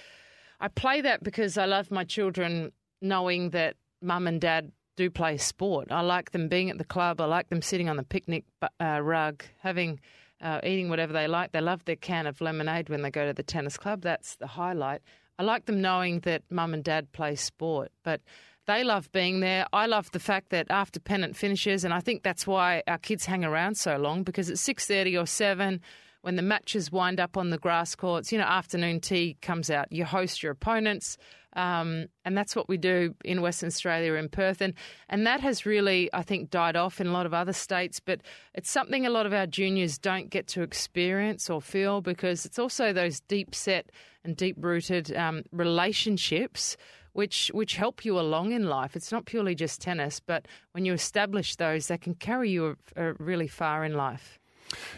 [0.58, 5.36] I play that because I love my children knowing that mum and dad do play
[5.36, 5.92] sport.
[5.92, 7.20] I like them being at the club.
[7.20, 8.44] I like them sitting on the picnic
[8.80, 10.00] uh, rug, having
[10.40, 11.52] uh, eating whatever they like.
[11.52, 14.00] They love their can of lemonade when they go to the tennis club.
[14.00, 15.02] That's the highlight.
[15.42, 18.20] I like them knowing that mum and dad play sport, but
[18.68, 19.66] they love being there.
[19.72, 23.26] I love the fact that after pennant finishes, and I think that's why our kids
[23.26, 25.80] hang around so long because at six thirty or seven,
[26.20, 29.90] when the matches wind up on the grass courts, you know, afternoon tea comes out.
[29.90, 31.18] You host your opponents,
[31.54, 34.74] um, and that's what we do in Western Australia in Perth, and
[35.08, 37.98] and that has really, I think, died off in a lot of other states.
[37.98, 38.20] But
[38.54, 42.60] it's something a lot of our juniors don't get to experience or feel because it's
[42.60, 43.90] also those deep set
[44.24, 46.76] and deep rooted um, relationships.
[47.14, 48.96] Which, which help you along in life.
[48.96, 53.10] It's not purely just tennis, but when you establish those, they can carry you a,
[53.10, 54.38] a really far in life.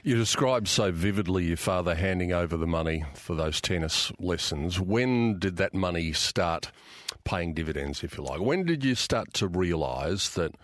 [0.04, 4.78] You described so vividly your father handing over the money for those tennis lessons.
[4.78, 6.70] When did that money start
[7.24, 8.40] paying dividends, if you like?
[8.40, 10.54] When did you start to realise that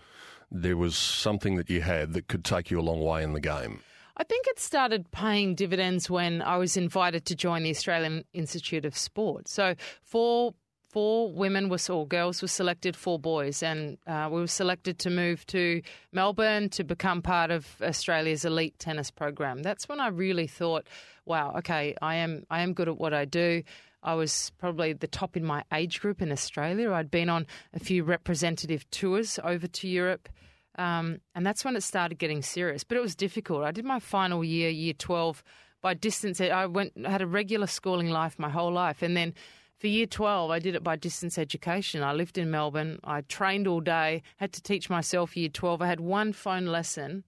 [0.49, 3.41] there was something that you had that could take you a long way in the
[3.41, 3.81] game?
[4.21, 8.85] I think it started paying dividends when I was invited to join the Australian Institute
[8.85, 9.47] of Sport.
[9.47, 10.53] So four
[10.89, 15.09] four women were or girls were selected, four boys, and uh, we were selected to
[15.09, 15.81] move to
[16.11, 19.63] Melbourne to become part of Australia's elite tennis program.
[19.63, 20.85] That's when I really thought,
[21.25, 23.63] wow, okay, I am I am good at what I do.
[24.03, 26.91] I was probably the top in my age group in Australia.
[26.91, 30.29] I'd been on a few representative tours over to Europe.
[30.77, 32.83] Um, and that's when it started getting serious.
[32.83, 33.63] But it was difficult.
[33.63, 35.43] I did my final year, year 12,
[35.81, 36.39] by distance.
[36.39, 39.01] I went had a regular schooling life my whole life.
[39.01, 39.33] And then
[39.77, 42.03] for year 12, I did it by distance education.
[42.03, 42.99] I lived in Melbourne.
[43.03, 45.81] I trained all day, had to teach myself year 12.
[45.81, 47.23] I had one phone lesson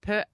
[0.00, 0.24] per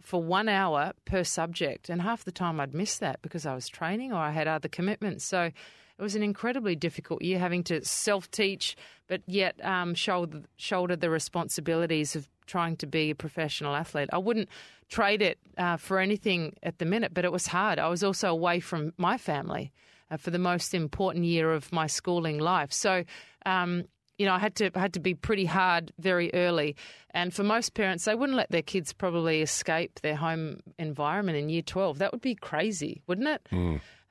[0.00, 1.88] for one hour per subject.
[1.88, 4.68] And half the time I'd miss that because I was training or I had other
[4.68, 5.24] commitments.
[5.24, 5.52] So
[5.98, 8.76] it was an incredibly difficult year having to self teach,
[9.06, 14.08] but yet um, shoulder, shoulder the responsibilities of trying to be a professional athlete.
[14.12, 14.48] I wouldn't
[14.88, 17.78] trade it uh, for anything at the minute, but it was hard.
[17.78, 19.72] I was also away from my family
[20.10, 22.72] uh, for the most important year of my schooling life.
[22.72, 23.04] So,
[23.46, 23.84] um,
[24.18, 26.76] you know, I had to had to be pretty hard very early.
[27.10, 31.48] And for most parents, they wouldn't let their kids probably escape their home environment in
[31.48, 31.98] year twelve.
[31.98, 33.48] That would be crazy, wouldn't it?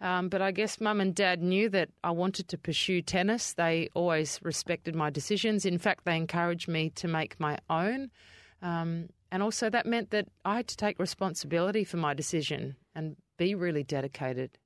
[0.02, 3.54] Um, but I guess mum and dad knew that I wanted to pursue tennis.
[3.54, 5.66] They always respected my decisions.
[5.66, 8.12] In fact, they encouraged me to make my own.
[8.62, 13.16] Um, and also, that meant that I had to take responsibility for my decision and
[13.38, 14.58] be really dedicated.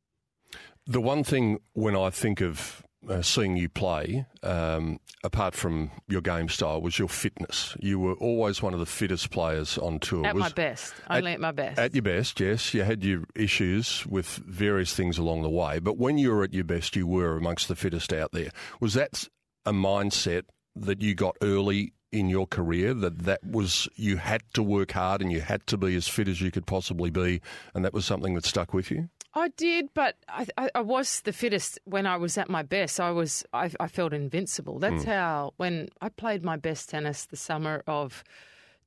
[0.87, 6.21] The one thing when I think of uh, seeing you play, um, apart from your
[6.21, 7.75] game style, was your fitness.
[7.79, 10.25] You were always one of the fittest players on tour.
[10.25, 11.79] At Was- my best, only at, my best.
[11.79, 12.73] At your best, yes.
[12.73, 16.53] You had your issues with various things along the way, but when you were at
[16.53, 18.51] your best, you were amongst the fittest out there.
[18.79, 19.27] Was that
[19.65, 20.43] a mindset
[20.75, 25.21] that you got early in your career that that was you had to work hard
[25.21, 27.41] and you had to be as fit as you could possibly be,
[27.73, 29.09] and that was something that stuck with you?
[29.37, 32.99] I did, but I, I, I was the fittest when I was at my best.
[32.99, 34.79] I was, I, I felt invincible.
[34.79, 38.23] That's how when I played my best tennis the summer of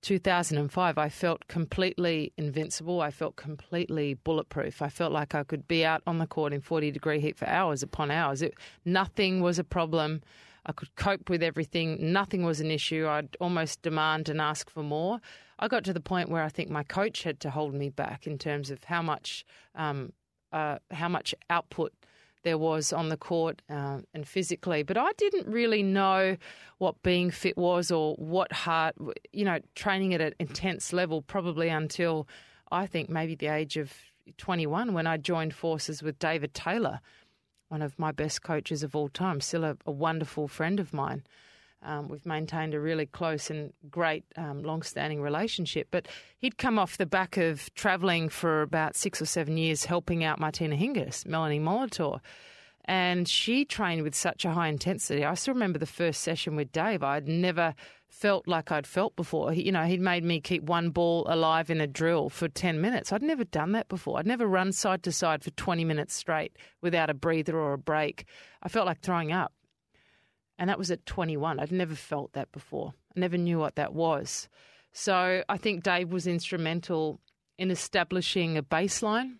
[0.02, 3.00] 2005, I felt completely invincible.
[3.00, 4.82] I felt completely bulletproof.
[4.82, 7.46] I felt like I could be out on the court in 40 degree heat for
[7.46, 8.42] hours upon hours.
[8.42, 10.20] It, nothing was a problem.
[10.66, 12.12] I could cope with everything.
[12.12, 13.06] Nothing was an issue.
[13.06, 15.20] I'd almost demand and ask for more.
[15.58, 18.26] I got to the point where I think my coach had to hold me back
[18.26, 20.12] in terms of how much um,
[20.52, 21.92] uh, how much output
[22.42, 24.82] there was on the court uh, and physically.
[24.82, 26.36] But I didn't really know
[26.78, 28.94] what being fit was or what hard,
[29.32, 32.26] you know, training at an intense level probably until
[32.72, 33.92] I think maybe the age of
[34.38, 37.00] 21 when I joined forces with David Taylor,
[37.68, 41.24] one of my best coaches of all time, still a, a wonderful friend of mine.
[41.82, 45.88] Um, we've maintained a really close and great, um, long-standing relationship.
[45.90, 50.22] But he'd come off the back of travelling for about six or seven years, helping
[50.22, 52.20] out Martina Hingis, Melanie Molitor,
[52.84, 55.24] And she trained with such a high intensity.
[55.24, 57.02] I still remember the first session with Dave.
[57.02, 57.74] I'd never
[58.08, 59.52] felt like I'd felt before.
[59.52, 62.80] He, you know, he'd made me keep one ball alive in a drill for 10
[62.80, 63.12] minutes.
[63.12, 64.18] I'd never done that before.
[64.18, 67.78] I'd never run side to side for 20 minutes straight without a breather or a
[67.78, 68.24] break.
[68.62, 69.52] I felt like throwing up.
[70.60, 71.58] And that was at 21.
[71.58, 72.92] I'd never felt that before.
[73.16, 74.48] I never knew what that was.
[74.92, 77.18] So I think Dave was instrumental
[77.58, 79.36] in establishing a baseline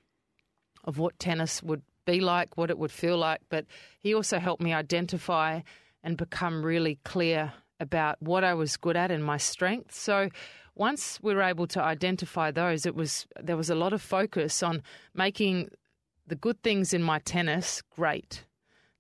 [0.83, 3.43] of what tennis would be like, what it would feel like.
[3.51, 3.67] But
[4.01, 5.61] he also helped me identify
[6.03, 10.01] and become really clear about what I was good at and my strengths.
[10.01, 10.31] So
[10.75, 14.63] once we were able to identify those, it was there was a lot of focus
[14.63, 14.83] on
[15.15, 15.69] making
[16.27, 18.47] the good things in my tennis great.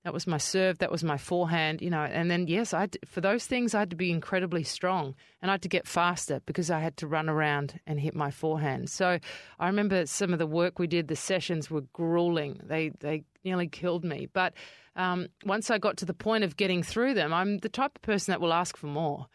[0.05, 0.79] That was my serve.
[0.79, 1.83] That was my forehand.
[1.83, 5.15] You know, and then yes, I for those things I had to be incredibly strong,
[5.43, 8.31] and I had to get faster because I had to run around and hit my
[8.31, 8.89] forehand.
[8.89, 9.19] So
[9.59, 11.09] I remember some of the work we did.
[11.09, 12.61] The sessions were grueling.
[12.65, 14.29] They they nearly killed me.
[14.33, 14.55] But
[14.97, 18.03] um, once I got to the point of getting through them, I'm the type of
[18.03, 19.27] person that will ask for more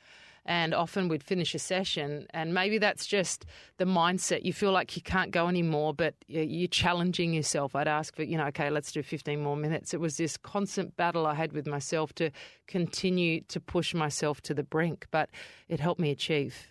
[0.45, 3.45] and often we'd finish a session and maybe that's just
[3.77, 8.15] the mindset you feel like you can't go anymore but you're challenging yourself i'd ask
[8.15, 11.33] for you know okay let's do 15 more minutes it was this constant battle i
[11.33, 12.29] had with myself to
[12.67, 15.29] continue to push myself to the brink but
[15.67, 16.67] it helped me achieve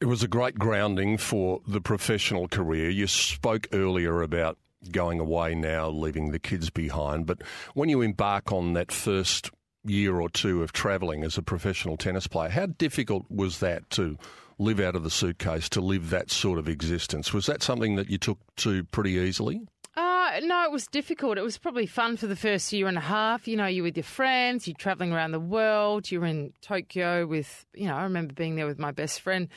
[0.00, 2.88] it was a great grounding for the professional career.
[2.88, 4.56] You spoke earlier about
[4.90, 7.26] going away now, leaving the kids behind.
[7.26, 7.42] But
[7.74, 9.50] when you embark on that first
[9.84, 12.50] year or two of travelling as a professional tennis player.
[12.50, 14.18] How difficult was that to
[14.58, 17.32] live out of the suitcase, to live that sort of existence?
[17.32, 19.62] Was that something that you took to pretty easily?
[19.96, 21.38] Uh, no, it was difficult.
[21.38, 23.48] It was probably fun for the first year and a half.
[23.48, 27.66] You know, you're with your friends, you're travelling around the world, you're in Tokyo with,
[27.74, 29.48] you know, I remember being there with my best friend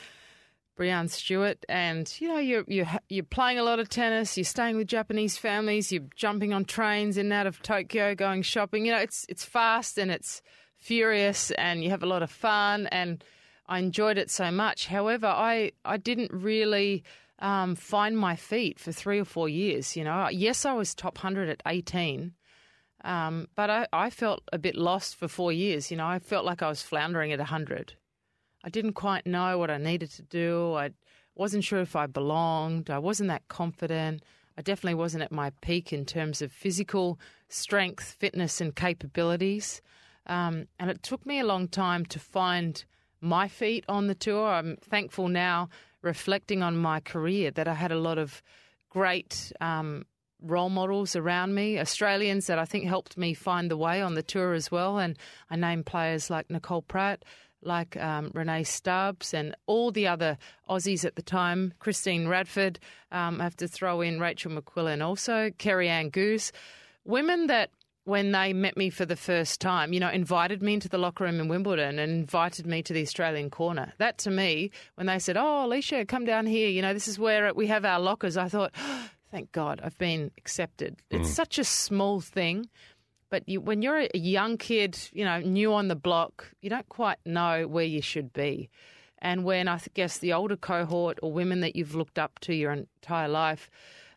[0.78, 4.36] Bryanne Stewart, and you know you're you're you're playing a lot of tennis.
[4.36, 5.92] You're staying with Japanese families.
[5.92, 8.86] You're jumping on trains in and out of Tokyo, going shopping.
[8.86, 10.42] You know it's it's fast and it's
[10.78, 12.86] furious, and you have a lot of fun.
[12.88, 13.22] And
[13.66, 14.88] I enjoyed it so much.
[14.88, 17.04] However, I I didn't really
[17.38, 19.96] um, find my feet for three or four years.
[19.96, 22.34] You know, yes, I was top hundred at eighteen.
[23.04, 25.90] Um, but I, I felt a bit lost for four years.
[25.90, 27.96] You know, I felt like I was floundering at 100.
[28.64, 30.74] I didn't quite know what I needed to do.
[30.74, 30.90] I
[31.34, 32.88] wasn't sure if I belonged.
[32.88, 34.22] I wasn't that confident.
[34.56, 39.82] I definitely wasn't at my peak in terms of physical strength, fitness, and capabilities.
[40.26, 42.82] Um, and it took me a long time to find
[43.20, 44.48] my feet on the tour.
[44.48, 45.68] I'm thankful now,
[46.00, 48.42] reflecting on my career, that I had a lot of
[48.88, 50.06] great um,
[50.40, 54.22] role models around me, Australians that I think helped me find the way on the
[54.22, 54.98] tour as well.
[54.98, 55.18] And
[55.50, 57.24] I name players like Nicole Pratt,
[57.66, 62.78] like um, Rennae Stubbs and all the other Aussies at the time, Kristine Radford,
[63.12, 66.52] um, I have to throw in Rachel McQuillan also, Kerry-Anne Guse,
[67.04, 67.70] women that
[68.04, 71.24] when they met me for the first time, you know, invited me into the locker
[71.24, 73.92] room in Wimbledon and invited me to the Australian corner.
[73.98, 77.18] That to me, when they said, Oh, Alicia, come down here, you know, this is
[77.18, 80.96] where we have our lockers, I thought, oh, thank God I've been accepted.
[81.10, 81.20] Mm.
[81.20, 82.68] It's such a small thing,
[83.30, 86.88] but you, when you're a young kid, you know, new on the block, you don't
[86.88, 88.70] quite know where you should be.
[89.18, 92.72] And when I guess the older cohort or women that you've looked up to your
[92.72, 93.70] entire life,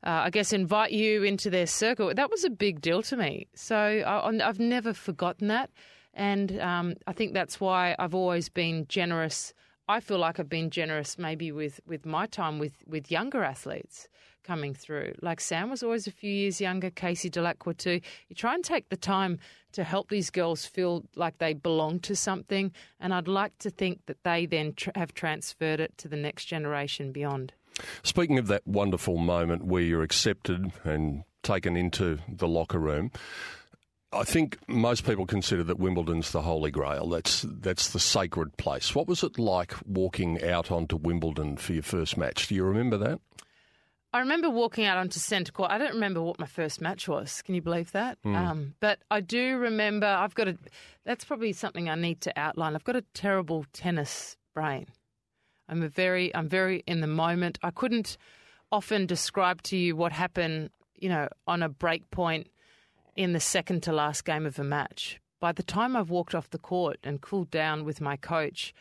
[0.06, 3.48] uh, I guess invite you into their circle, that was a big deal to me.
[3.56, 5.70] So I, have never forgotten that.
[6.14, 9.54] And um, I think that's why I've always been generous.
[9.88, 14.08] I feel like I've been generous maybe with, with my time with, with younger athletes
[14.44, 15.14] coming through.
[15.22, 18.00] Like Sam was always a few years younger, Casey Dellacqua too.
[18.30, 19.40] You try and take the time
[19.74, 24.06] to help these girls feel like they belong to something, and I'd like to think
[24.06, 27.54] that they then tr- have transferred it to the next generation beyond.
[28.04, 33.12] Speaking of that wonderful moment where you're accepted and taken into the locker room,
[34.14, 37.10] I think most people consider that Wimbledon's the holy grail.
[37.10, 38.96] That's that's the sacred place.
[38.96, 42.48] What was it like walking out onto Wimbledon for your first match?
[42.48, 43.20] Do you remember that?
[44.14, 45.72] I remember walking out onto centre court.
[45.72, 47.42] I don't remember what my first match was.
[47.42, 48.18] Can you believe that?
[48.24, 48.36] Mm.
[48.36, 50.08] Um, but I do remember.
[50.08, 50.58] I've got a.
[51.06, 52.76] That's probably something I need to outline.
[52.76, 54.88] I've got a terrible tennis brain.
[55.68, 56.34] I'm a very.
[56.34, 57.60] I'm very in the moment.
[57.62, 58.18] I couldn't
[58.72, 60.70] often describe to you what happened.
[60.96, 62.48] You know, on a break point
[63.18, 65.20] in the second to last game of a match.
[65.40, 68.74] By the time I've walked off the court and cooled down with my coach,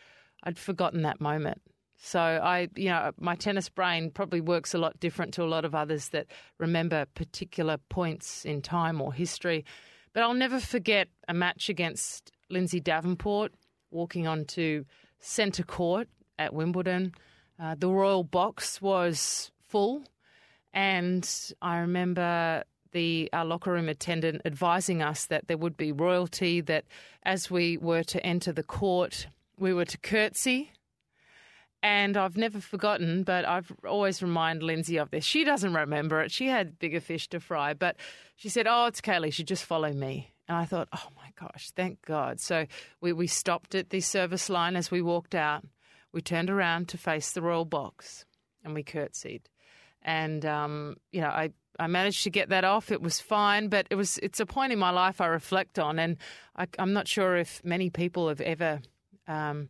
[0.43, 1.61] I'd forgotten that moment.
[1.97, 5.65] So I, you know, my tennis brain probably works a lot different to a lot
[5.65, 6.27] of others that
[6.59, 9.65] remember particular points in time or history.
[10.13, 13.51] But I'll never forget a match against Lindsay Davenport
[13.89, 14.85] walking onto
[15.19, 16.07] centre court
[16.37, 17.13] at Wimbledon.
[17.59, 20.03] Uh, the Royal Box was full,
[20.73, 21.27] and
[21.59, 26.85] I remember the our locker room attendant advising us that there would be royalty, that
[27.23, 29.27] as we were to enter the court,
[29.57, 30.71] we were to curtsy.
[31.83, 35.23] And I've never forgotten, but I've always remind Lindsay of this.
[35.23, 36.31] She doesn't remember it.
[36.31, 37.95] She had bigger fish to fry, but
[38.35, 39.31] she said, "Oh, it's Kaylee.
[39.31, 42.65] She just follow me." And I thought, "Oh my gosh, thank God!" So
[42.99, 45.65] we we stopped at the service line as we walked out.
[46.11, 48.25] We turned around to face the royal box,
[48.63, 49.43] and we curtsied.
[50.01, 52.91] And um, you know, I I managed to get that off.
[52.91, 55.99] It was fine, but it was it's a point in my life I reflect on,
[55.99, 56.17] and
[56.55, 58.81] I, am not sure if many people have ever
[59.27, 59.69] um,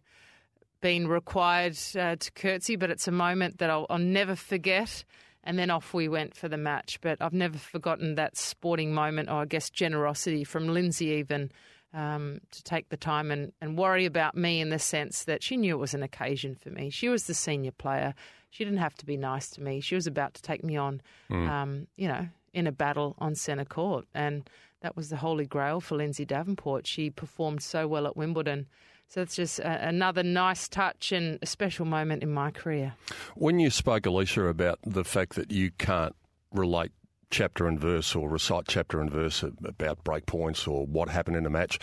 [0.81, 5.03] been required uh, to curtsy, but it's a moment that I'll, I'll, never forget.
[5.43, 6.99] And then off we went for the match.
[7.01, 11.51] But I've never forgotten that sporting moment, or I guess generosity from Lindsay, even
[11.93, 15.57] um, to take the time and, and worry about me in the sense that she
[15.57, 16.89] knew it was an occasion for me.
[16.89, 18.13] She was the senior player.
[18.49, 19.79] She didn't have to be nice to me.
[19.81, 21.49] She was about to take me on, mm.
[21.49, 24.05] um, you know, in a battle on centre court.
[24.13, 24.49] And
[24.81, 26.87] that was the holy grail for Lindsay Davenport.
[26.87, 28.67] She performed so well at Wimbledon.
[29.09, 32.93] So it's just a, another nice touch and a special moment in my career.
[33.35, 36.15] When you spoke, Alicia, about the fact that you can't
[36.51, 36.91] relate
[37.29, 41.45] chapter and verse or recite chapter and verse about break points or what happened in
[41.45, 41.79] a match,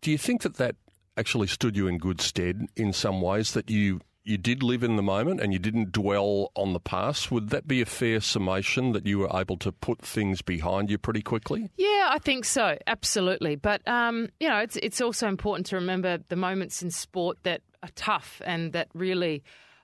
[0.00, 0.76] do you think that that
[1.16, 4.96] actually stood you in good stead in some ways that you you did live in
[4.96, 7.30] the moment and you didn't dwell on the past.
[7.32, 10.98] Would that be a fair summation that you were able to put things behind you
[10.98, 11.70] pretty quickly?
[11.76, 12.78] Yeah, I think so.
[12.86, 13.56] Absolutely.
[13.56, 17.62] But um, you know, it's it's also important to remember the moments in sport that
[17.82, 19.42] are tough and that really.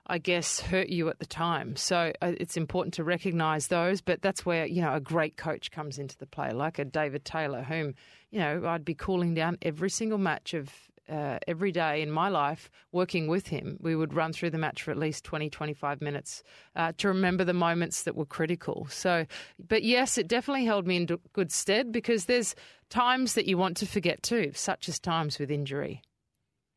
[0.09, 1.75] I guess hurt you at the time.
[1.75, 5.71] So uh, it's important to recognise those, but that's where you know a great coach
[5.71, 7.93] comes into the play, like a David Taylor, whom
[8.31, 10.73] you know I'd be calling down every single match of
[11.09, 13.77] uh, every day in my life working with him.
[13.79, 16.43] We would run through the match for at least 20, 25 minutes
[16.75, 18.87] uh, to remember the moments that were critical.
[18.89, 19.25] So,
[19.67, 22.55] but yes, it definitely held me in good stead because there's
[22.89, 26.01] times that you want to forget too, such as times with injury.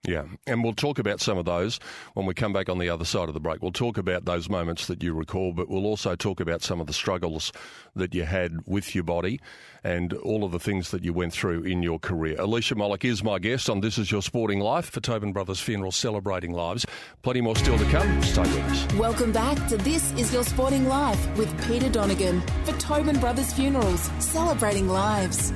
[0.05, 1.79] Yeah, and we'll talk about some of those
[2.15, 3.63] when we come back on the other side of the break.
[3.63, 6.89] We'll talk about those moments that you recall, but we'll also talk about some of
[6.89, 7.53] the struggles
[7.95, 9.41] that you had with your body
[9.85, 12.35] and all of the things that you went through in your career.
[12.41, 15.93] Alicia Molik is my guest on This Is Your Sporting Life for Tobin Brothers Funeral
[15.93, 16.85] Celebrating Lives.
[17.23, 18.23] Plenty more still to come.
[18.25, 18.95] Stay with us.
[18.95, 24.11] Welcome back to This Is Your Sporting Life with Peter Donegan for Tobin Brothers Funerals
[24.19, 25.53] Celebrating Lives.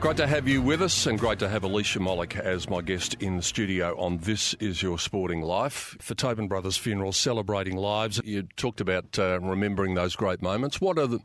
[0.00, 3.14] Great to have you with us and great to have Alicia Molik as my guest
[3.20, 5.94] in the studio on This Is Your Sporting Life.
[6.00, 10.80] For Tobin Brothers Funeral, celebrating lives, you talked about uh, remembering those great moments.
[10.80, 11.18] What are the,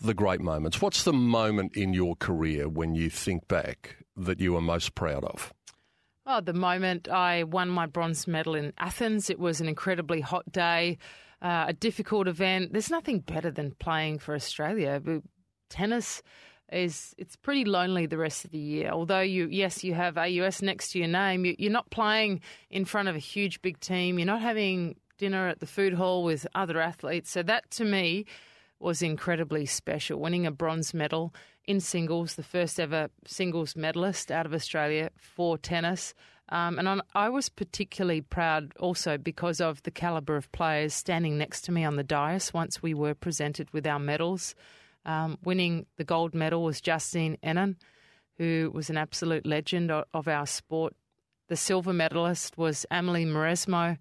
[0.00, 0.82] the great moments?
[0.82, 5.22] What's the moment in your career when you think back that you are most proud
[5.22, 5.54] of?
[6.26, 9.30] Oh, the moment I won my bronze medal in Athens.
[9.30, 10.98] It was an incredibly hot day,
[11.40, 12.72] uh, a difficult event.
[12.72, 15.00] There's nothing better than playing for Australia.
[15.70, 16.22] Tennis
[16.72, 18.90] is it's pretty lonely the rest of the year.
[18.90, 22.40] Although you, yes, you have AUS next to your name, you, you're not playing
[22.70, 24.18] in front of a huge big team.
[24.18, 27.30] You're not having dinner at the food hall with other athletes.
[27.30, 28.26] So that to me
[28.78, 30.20] was incredibly special.
[30.20, 31.34] Winning a bronze medal
[31.66, 36.14] in singles, the first ever singles medalist out of Australia for tennis.
[36.48, 41.62] Um, and I was particularly proud also because of the calibre of players standing next
[41.62, 44.54] to me on the dais once we were presented with our medals.
[45.06, 47.76] Um, winning the gold medal was Justine Henin,
[48.38, 50.94] who was an absolute legend of, our sport.
[51.48, 53.96] The silver medalist was Amelie Mauresmo,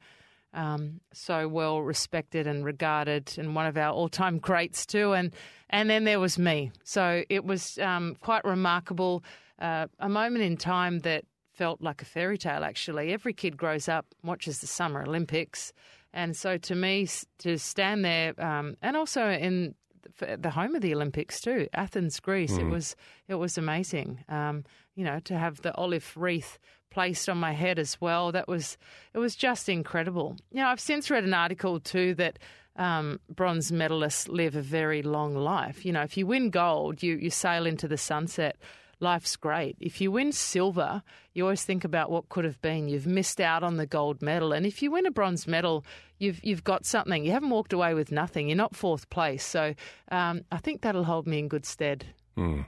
[0.53, 5.13] um, so well respected and regarded, and one of our all-time greats too.
[5.13, 5.31] And
[5.69, 6.71] and then there was me.
[6.83, 9.23] So it was um, quite remarkable,
[9.59, 12.63] uh, a moment in time that felt like a fairy tale.
[12.63, 15.71] Actually, every kid grows up, watches the Summer Olympics,
[16.13, 17.07] and so to me,
[17.39, 19.75] to stand there, um, and also in
[20.19, 22.53] the home of the Olympics too, Athens, Greece.
[22.53, 22.59] Mm.
[22.59, 22.95] It was
[23.27, 24.23] it was amazing.
[24.29, 24.63] Um,
[24.95, 26.57] you know, to have the olive wreath
[26.91, 28.31] placed on my head as well.
[28.31, 28.77] That was
[29.13, 30.37] it was just incredible.
[30.51, 32.39] You know, I've since read an article too that
[32.77, 35.85] um, bronze medalists live a very long life.
[35.85, 38.57] You know, if you win gold, you you sail into the sunset
[38.99, 39.75] life's great.
[39.79, 42.87] If you win silver, you always think about what could have been.
[42.87, 44.53] You've missed out on the gold medal.
[44.53, 45.85] And if you win a bronze medal,
[46.19, 47.25] you've you've got something.
[47.25, 48.47] You haven't walked away with nothing.
[48.47, 49.43] You're not fourth place.
[49.43, 49.73] So
[50.11, 52.05] um, I think that'll hold me in good stead.
[52.37, 52.65] Mm.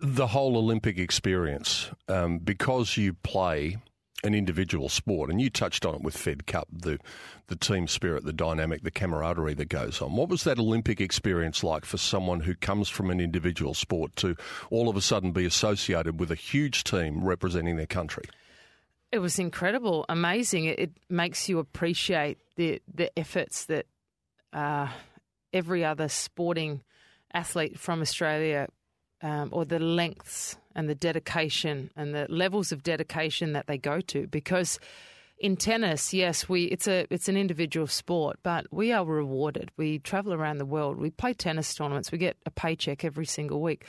[0.00, 3.78] The whole Olympic experience, um, because you play
[4.26, 6.98] an individual sport, and you touched on it with Fed Cup, the
[7.48, 10.16] the team spirit, the dynamic, the camaraderie that goes on.
[10.16, 14.34] What was that Olympic experience like for someone who comes from an individual sport to
[14.68, 18.24] all of a sudden be associated with a huge team representing their country?
[19.12, 20.64] It was incredible, amazing.
[20.64, 23.86] It, it makes you appreciate the the efforts that
[24.52, 24.88] uh,
[25.52, 26.82] every other sporting
[27.32, 28.68] athlete from Australia
[29.22, 34.00] um, or the lengths and the dedication and the levels of dedication that they go
[34.02, 34.78] to because
[35.38, 39.70] in tennis, yes, we it's a it's an individual sport, but we are rewarded.
[39.76, 40.98] We travel around the world.
[40.98, 42.12] We play tennis tournaments.
[42.12, 43.84] We get a paycheck every single week.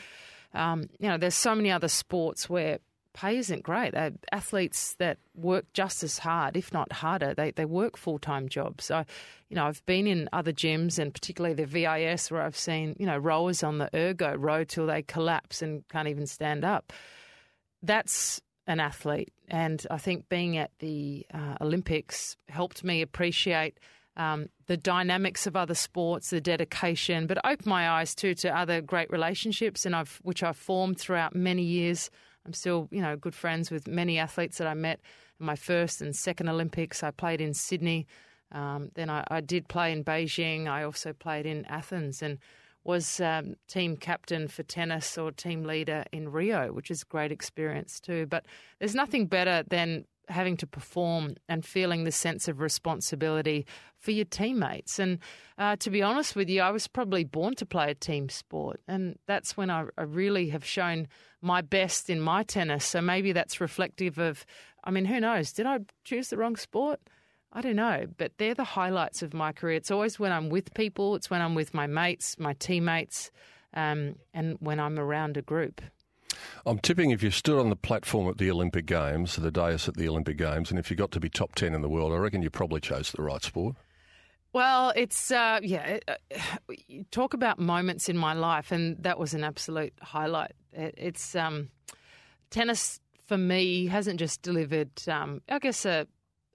[0.54, 2.80] Um, you know, there's so many other sports where
[3.18, 3.96] pay isn't great.
[3.96, 8.48] Uh, athletes that work just as hard, if not harder, they, they work full time
[8.48, 8.86] jobs.
[8.86, 9.04] So,
[9.50, 13.08] you know, I've been in other gyms and particularly the VIS where I've seen, you
[13.08, 16.94] know, rowers on the ergo row till they collapse and can't even stand up.
[17.82, 19.34] That's an athlete.
[19.48, 23.80] And I think being at the uh, Olympics helped me appreciate.
[24.16, 28.82] Um, the dynamics of other sports, the dedication, but opened my eyes too to other
[28.82, 32.10] great relationships, and I've which I've formed throughout many years
[32.48, 35.02] I'm still, you know, good friends with many athletes that I met
[35.40, 37.04] in my first and second Olympics.
[37.04, 38.08] I played in Sydney.
[38.54, 40.68] Um, then I, I, did play in Beijing.
[40.68, 42.38] I also played in Athens and
[42.86, 47.34] was um, team captain for tennis or team leader in Rio, which is a great
[47.34, 48.26] experience too.
[48.26, 48.46] But
[48.80, 53.66] there's nothing better than having to perform and feeling the sense of responsibility
[54.00, 55.00] for your teammates.
[55.00, 55.20] And
[55.58, 58.80] uh, to be honest with you, I was probably born to play a team sport.
[58.88, 61.08] And that's when I, I, really have shown
[61.42, 62.86] my best in my tennis.
[62.86, 64.46] So maybe that's reflective of,
[64.84, 65.52] I mean, who knows?
[65.52, 67.00] Did I choose the wrong sport?
[67.54, 69.78] I don't know, but they're the highlights of my career.
[69.78, 73.32] It's always when I'm with people, it's when I'm with my mates, my teammates,
[73.74, 75.82] um, and when I'm around a group.
[76.66, 79.96] I'm tipping if you stood on the platform at the Olympic Games, the dais at
[79.96, 82.18] the Olympic Games, and if you got to be top 10 in the world, I
[82.18, 83.76] reckon you probably chose the right sport.
[84.54, 86.16] Well, it's, uh, yeah, uh,
[87.12, 90.54] talk about moments in my life, and that was an absolute highlight.
[90.74, 91.70] It, it's um,
[92.50, 96.08] tennis for me hasn't just delivered, um, I guess, a,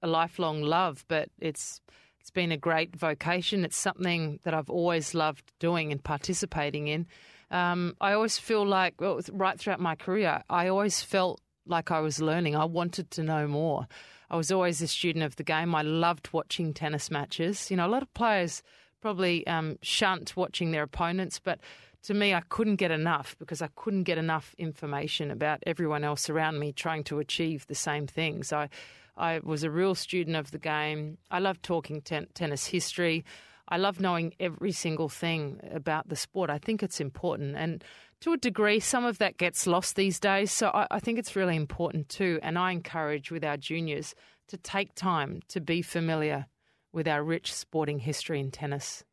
[0.02, 1.80] a lifelong love, but it's
[2.18, 3.64] it's been a great vocation.
[3.64, 7.06] It's something that I've always loved doing and participating in
[7.52, 12.00] um, I always feel like, well, right throughout my career, I always felt like I
[12.00, 12.56] was learning.
[12.56, 13.86] I wanted to know more.
[14.32, 15.74] I was always a student of the game.
[15.74, 17.70] I loved watching tennis matches.
[17.70, 18.62] You know, a lot of players
[19.02, 21.60] probably um, shunt watching their opponents, but
[22.04, 26.30] to me, I couldn't get enough because I couldn't get enough information about everyone else
[26.30, 28.54] around me trying to achieve the same things.
[28.54, 28.70] I,
[29.18, 31.18] I was a real student of the game.
[31.30, 33.26] I loved talking ten- tennis history.
[33.68, 36.48] I love knowing every single thing about the sport.
[36.48, 37.54] I think it's important.
[37.56, 37.84] And
[38.22, 40.50] to a degree, some of that gets lost these days.
[40.50, 42.38] So I, I think it's really important too.
[42.42, 44.14] And I encourage with our juniors
[44.48, 46.46] to take time to be familiar
[46.92, 49.04] with our rich sporting history in tennis.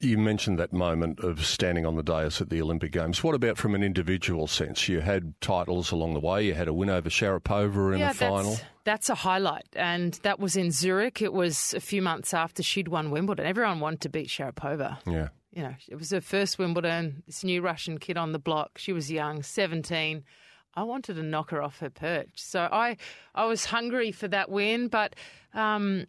[0.00, 3.22] You mentioned that moment of standing on the dais at the Olympic Games.
[3.22, 4.88] What about from an individual sense?
[4.88, 6.44] You had titles along the way.
[6.46, 8.50] You had a win over Sharapova in yeah, a final.
[8.50, 11.22] That's, that's a highlight, and that was in Zurich.
[11.22, 13.46] It was a few months after she'd won Wimbledon.
[13.46, 14.98] Everyone wanted to beat Sharapova.
[15.06, 17.22] Yeah, you know, it was her first Wimbledon.
[17.26, 18.78] This new Russian kid on the block.
[18.78, 20.24] She was young, seventeen.
[20.74, 22.32] I wanted to knock her off her perch.
[22.34, 22.96] So I,
[23.32, 25.14] I was hungry for that win, but
[25.54, 26.06] um,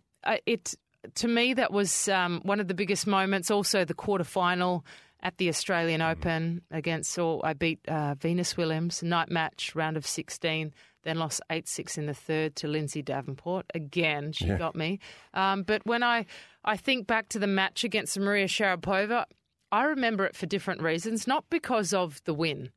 [0.47, 0.73] it
[1.13, 3.51] to me, that was um, one of the biggest moments.
[3.51, 4.83] Also, the quarter final
[5.21, 6.11] at the Australian mm.
[6.11, 10.73] Open against, or I beat uh, Venus Williams, night match, round of 16,
[11.05, 13.65] then lost 8 6 in the third to Lindsay Davenport.
[13.73, 14.57] Again, she yeah.
[14.57, 14.99] got me.
[15.33, 16.25] Um, but when I,
[16.65, 19.25] I think back to the match against Maria Sharapova,
[19.71, 22.71] I remember it for different reasons, not because of the win.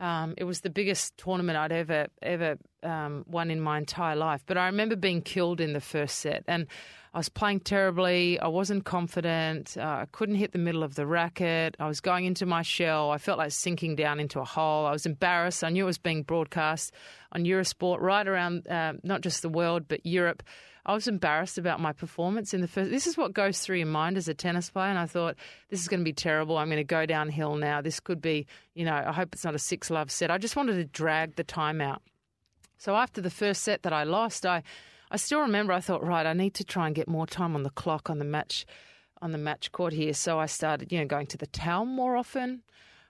[0.00, 4.42] Um, it was the biggest tournament I'd ever ever um, won in my entire life.
[4.46, 6.66] But I remember being killed in the first set, and
[7.12, 8.38] I was playing terribly.
[8.38, 9.76] I wasn't confident.
[9.76, 11.76] Uh, I couldn't hit the middle of the racket.
[11.80, 13.10] I was going into my shell.
[13.10, 14.86] I felt like sinking down into a hole.
[14.86, 15.64] I was embarrassed.
[15.64, 16.92] I knew it was being broadcast
[17.32, 20.42] on Eurosport right around uh, not just the world, but Europe.
[20.86, 22.90] I was embarrassed about my performance in the first.
[22.90, 24.88] This is what goes through your mind as a tennis player.
[24.88, 25.36] And I thought,
[25.68, 26.58] this is going to be terrible.
[26.58, 27.80] I'm going to go downhill now.
[27.80, 30.30] This could be, you know, I hope it's not a six love set.
[30.30, 32.02] I just wanted to drag the time out.
[32.78, 34.62] So after the first set that I lost, I
[35.10, 37.64] I still remember I thought, right, I need to try and get more time on
[37.64, 38.64] the clock on the match
[39.20, 40.14] on the match court here.
[40.14, 42.62] So I started, you know, going to the towel more often.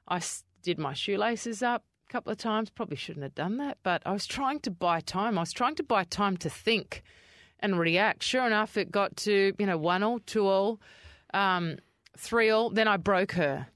[0.08, 0.20] I
[0.62, 2.68] did my shoelaces up a couple of times.
[2.70, 5.38] Probably shouldn't have done that, but I was trying to buy time.
[5.38, 7.02] I was trying to buy time to think
[7.60, 8.22] and react.
[8.22, 10.80] Sure enough, it got to you know one all, two all,
[11.34, 11.76] um,
[12.18, 12.70] three all.
[12.70, 13.68] Then I broke her.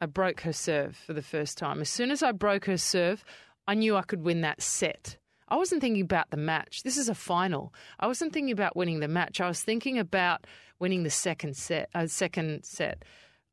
[0.00, 1.80] I broke her serve for the first time.
[1.80, 3.24] As soon as I broke her serve,
[3.66, 5.16] I knew I could win that set.
[5.48, 6.82] I wasn't thinking about the match.
[6.82, 7.74] This is a final.
[8.00, 9.40] I wasn't thinking about winning the match.
[9.40, 10.46] I was thinking about
[10.78, 11.90] winning the second set.
[11.94, 13.04] Uh, second set.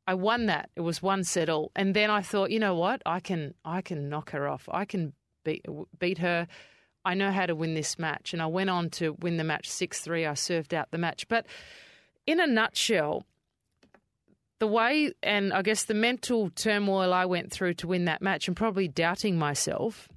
[0.06, 0.70] I won that.
[0.76, 3.02] It was one set all, and then I thought, you know what?
[3.06, 4.68] I can I can knock her off.
[4.72, 5.12] I can
[5.44, 5.64] beat
[5.98, 6.48] beat her.
[7.04, 9.68] I know how to win this match, and I went on to win the match
[9.68, 10.26] six three.
[10.26, 11.46] I served out the match, but
[12.26, 13.24] in a nutshell,
[14.58, 18.46] the way and I guess the mental turmoil I went through to win that match
[18.46, 20.08] and probably doubting myself.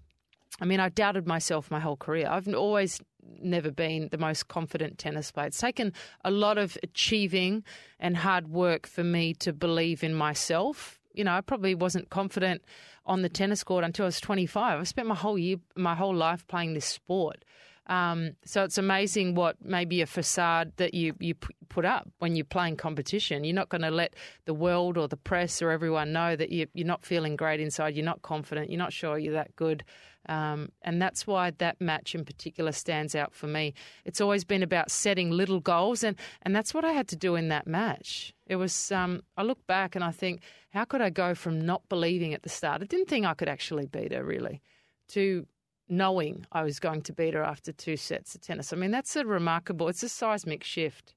[0.62, 2.28] I mean, I doubted myself my whole career.
[2.30, 3.02] I've always
[3.42, 5.48] never been the most confident tennis player.
[5.48, 7.64] It's taken a lot of achieving
[8.00, 11.00] and hard work for me to believe in myself.
[11.14, 12.64] You know, I probably wasn't confident
[13.06, 14.80] on the tennis court until I was 25.
[14.80, 17.43] I spent my whole year, my whole life playing this sport.
[17.88, 21.36] Um, so it's amazing what maybe a facade that you, you
[21.68, 23.43] put up when you're playing competition.
[23.43, 26.68] You're not going to let the world or the press or everyone know that you,
[26.74, 29.84] you're not feeling great inside, you're not confident, you're not sure you're that good.
[30.30, 33.74] Um, and that's why that match in particular stands out for me.
[34.05, 37.36] It's always been about setting little goals, and, and that's what I had to do
[37.36, 38.34] in that match.
[38.47, 41.88] It was, um, I look back and I think, how could I go from not
[41.89, 42.82] believing at the start?
[42.82, 44.61] I didn't think I could actually beat her, really,
[45.09, 45.45] to
[45.89, 48.71] knowing I was going to beat her after two sets of tennis.
[48.71, 51.13] I mean, that's a remarkable, it's a seismic shift.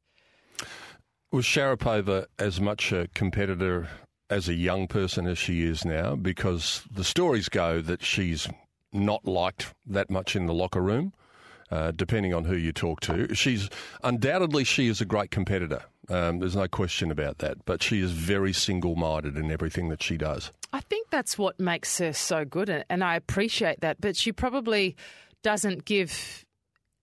[1.31, 3.89] Was Sharapova as much a competitor
[4.29, 6.17] as a young person as she is now?
[6.17, 8.49] Because the stories go that she's
[8.97, 11.13] not liked that much in the locker room.
[11.69, 13.69] Uh, depending on who you talk to, she's
[14.05, 15.83] undoubtedly she is a great competitor.
[16.09, 17.65] Um, there's no question about that.
[17.65, 20.53] But she is very single-minded in everything that she does.
[20.73, 24.01] I think that's what makes her so good, and I appreciate that.
[24.01, 24.95] But she probably
[25.43, 26.46] doesn't give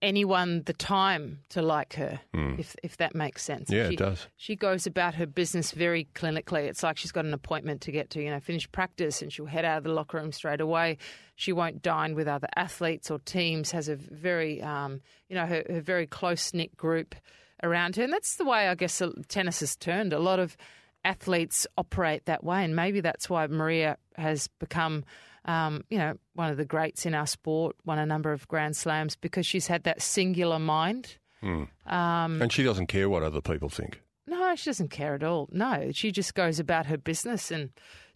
[0.04, 2.58] anyone the time to like her, mm.
[2.58, 3.70] if if that makes sense.
[3.70, 4.26] Yeah, she, it does.
[4.36, 6.64] She goes about her business very clinically.
[6.64, 9.46] It's like she's got an appointment to get to, you know, finish practice and she'll
[9.46, 10.98] head out of the locker room straight away.
[11.34, 15.64] She won't dine with other athletes or teams, has a very, um, you know, her,
[15.68, 17.14] her very close knit group
[17.62, 18.04] around her.
[18.04, 20.12] And that's the way I guess tennis has turned.
[20.12, 20.56] A lot of
[21.04, 22.62] athletes operate that way.
[22.62, 25.04] And maybe that's why Maria has become
[25.44, 28.76] um, you know, one of the greats in our sport, won a number of Grand
[28.76, 31.16] Slams because she's had that singular mind.
[31.42, 31.68] Mm.
[31.86, 34.00] Um, and she doesn't care what other people think.
[34.26, 35.48] No, she doesn't care at all.
[35.52, 37.70] No, she just goes about her business and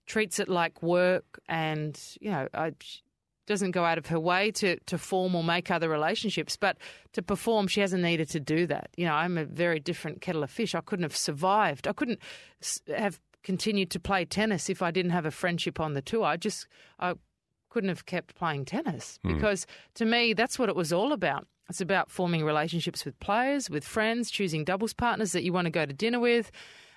[0.07, 2.73] treats it like work and, you know, I,
[3.49, 6.77] doesn't go out of her way to, to form or make other relationships, but
[7.15, 8.91] to perform, she hasn't needed to do that.
[8.97, 10.75] You know, I'm a very different kettle of fish.
[10.75, 11.89] I couldn't have survived.
[11.89, 12.21] I couldn't
[12.95, 16.25] have continued to play tennis if I didn't have a friendship on the tour.
[16.25, 16.67] I just
[16.99, 17.15] I
[17.71, 19.35] couldn't have kept playing tennis hmm.
[19.35, 19.69] because mm.
[19.95, 21.47] to me that's what it was all about.
[21.69, 25.71] It's about forming relationships with players, with friends, choosing doubles partners that you want to
[25.71, 26.51] go to dinner with.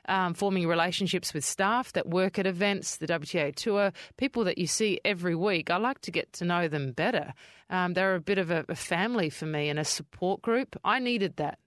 [0.09, 4.65] Um, forming relationships with staff that work at events, the WTA Tour, people that you
[4.65, 5.69] see every week.
[5.69, 7.35] I like to get to know them better.
[7.69, 10.75] Um, they're a bit of a, a family for me and a support group.
[10.83, 11.59] I needed that.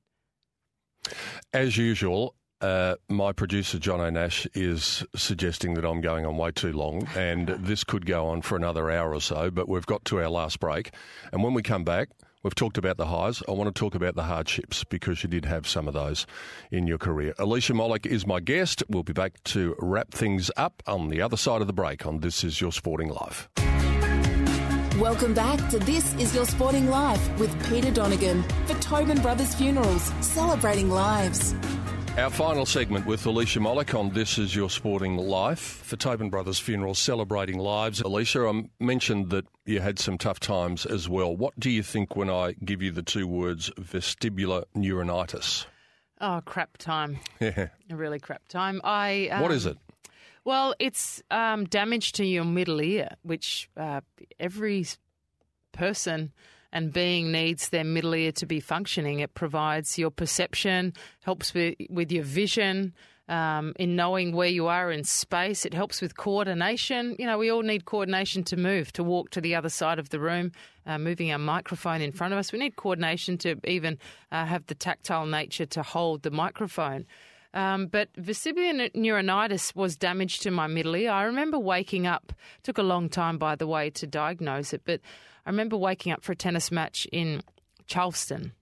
[1.52, 6.72] As usual, uh, my producer, John O'Nash, is suggesting that I'm going on way too
[6.72, 10.20] long, and this could go on for another hour or so, but we've got to
[10.20, 10.92] our last break.
[11.32, 12.10] And when we come back,
[12.42, 13.42] we've talked about the highs.
[13.48, 16.26] I want to talk about the hardships because you did have some of those
[16.70, 17.34] in your career.
[17.38, 18.82] Alicia Molik is my guest.
[18.88, 22.20] We'll be back to wrap things up on the other side of the break on
[22.20, 23.48] This Is Your Sporting Life.
[24.98, 30.12] Welcome back to This Is Your Sporting Life with Peter Donegan for Tobin Brothers Funerals,
[30.20, 31.52] celebrating lives.
[32.16, 36.60] Our final segment with Alicia Molik on This Is Your Sporting Life for Tobin Brothers
[36.60, 38.00] Funeral celebrating lives.
[38.00, 41.36] Alicia, I mentioned that you had some tough times as well.
[41.36, 45.66] What do you think when I give you the two words vestibular neuronitis?
[46.20, 47.18] Oh, crap time.
[47.40, 47.68] Yeah.
[47.90, 48.80] A really crap time.
[48.84, 49.28] I.
[49.32, 49.76] Um, what is it?
[50.44, 54.02] Well, it's um, damage to your middle ear, which uh,
[54.38, 54.86] every
[55.72, 56.32] person
[56.74, 59.20] and being needs their middle ear to be functioning.
[59.20, 62.92] It provides your perception, helps with, with your vision,
[63.28, 65.64] um, in knowing where you are in space.
[65.64, 67.16] It helps with coordination.
[67.18, 70.10] You know, we all need coordination to move, to walk to the other side of
[70.10, 70.52] the room,
[70.84, 72.52] uh, moving our microphone in front of us.
[72.52, 73.96] We need coordination to even
[74.32, 77.06] uh, have the tactile nature to hold the microphone.
[77.54, 81.12] Um, but vestibular neuronitis was damage to my middle ear.
[81.12, 82.32] I remember waking up,
[82.64, 85.00] took a long time, by the way, to diagnose it, but
[85.46, 87.42] I remember waking up for a tennis match in
[87.86, 88.52] Charleston,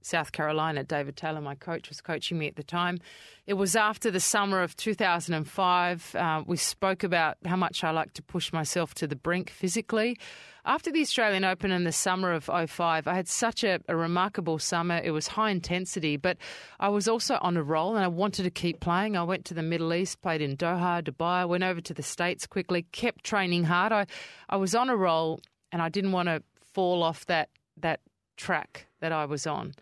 [0.00, 0.82] South Carolina.
[0.82, 2.98] David Taylor, my coach, was coaching me at the time.
[3.46, 6.14] It was after the summer of 2005.
[6.14, 10.18] Uh, we spoke about how much I like to push myself to the brink physically.
[10.64, 14.60] After the Australian Open in the summer of 05, I had such a, a, remarkable
[14.60, 15.00] summer.
[15.02, 16.36] It was high intensity, but
[16.78, 19.16] I was also on a roll and I wanted to keep playing.
[19.16, 22.46] I went to the Middle East, played in Doha, Dubai, went over to the States
[22.46, 23.90] quickly, kept training hard.
[23.90, 24.06] I,
[24.48, 25.40] I was on a roll
[25.72, 26.42] and I didn't want to
[26.72, 27.48] fall off that
[27.78, 28.00] that
[28.36, 29.72] track that I was on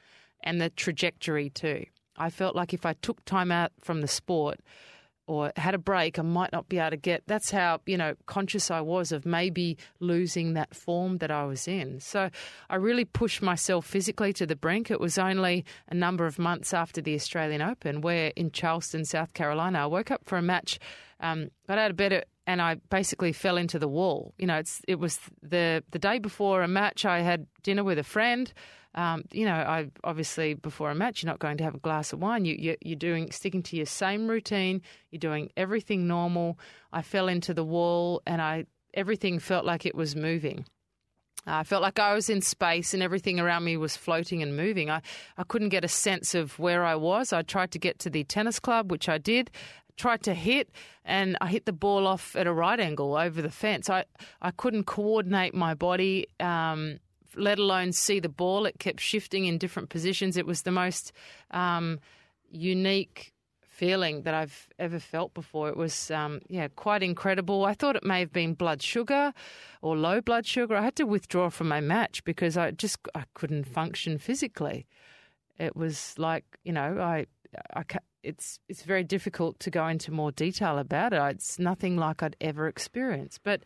[0.43, 1.84] and the trajectory too.
[2.16, 4.61] I felt like if I took time out from the sport
[5.26, 7.22] or had a break, I might not be able to get.
[7.26, 11.68] That's how you know conscious I was of maybe losing that form that I was
[11.68, 12.01] in.
[12.01, 12.30] So
[12.68, 14.91] I really pushed myself physically to the brink.
[14.91, 19.32] It was only a number of months after the Australian Open, where in Charleston, South
[19.32, 20.78] Carolina, I woke up for a match,
[21.20, 24.34] um, got out of bed and I basically fell into the wall.
[24.36, 27.05] You know, it's it was the the day before a match.
[27.05, 28.53] I had dinner with a friend.
[28.96, 32.12] Um, you know, I obviously before a match, you're not going to have a glass
[32.12, 32.44] of wine.
[32.44, 34.82] You, you you're doing sticking to your same routine.
[35.12, 36.59] You're doing everything normal.
[36.92, 40.64] I fell into the wall, and I everything felt like it was moving.
[41.46, 44.90] I felt like I was in space and everything around me was floating and moving.
[44.90, 45.01] I,
[45.38, 47.32] I couldn't get a sense of where I was.
[47.32, 49.51] I tried to get to the tennis club, which I did,
[49.97, 50.70] tried to hit,
[51.05, 53.91] and I hit the ball off at a right angle over the fence.
[53.91, 54.05] I,
[54.41, 56.26] I couldn't coordinate my body.
[56.38, 56.99] Um,
[57.36, 58.66] let alone see the ball.
[58.66, 60.36] It kept shifting in different positions.
[60.36, 61.12] It was the most
[61.51, 62.01] um,
[62.51, 63.32] unique
[63.80, 65.70] feeling that I've ever felt before.
[65.70, 67.64] It was, um, yeah, quite incredible.
[67.64, 69.32] I thought it may have been blood sugar
[69.80, 70.76] or low blood sugar.
[70.76, 74.86] I had to withdraw from my match because I just I couldn't function physically.
[75.59, 77.26] It was like, you know, I,
[77.74, 77.84] I
[78.22, 81.22] it's it's very difficult to go into more detail about it.
[81.34, 83.62] It's nothing like I'd ever experienced, but.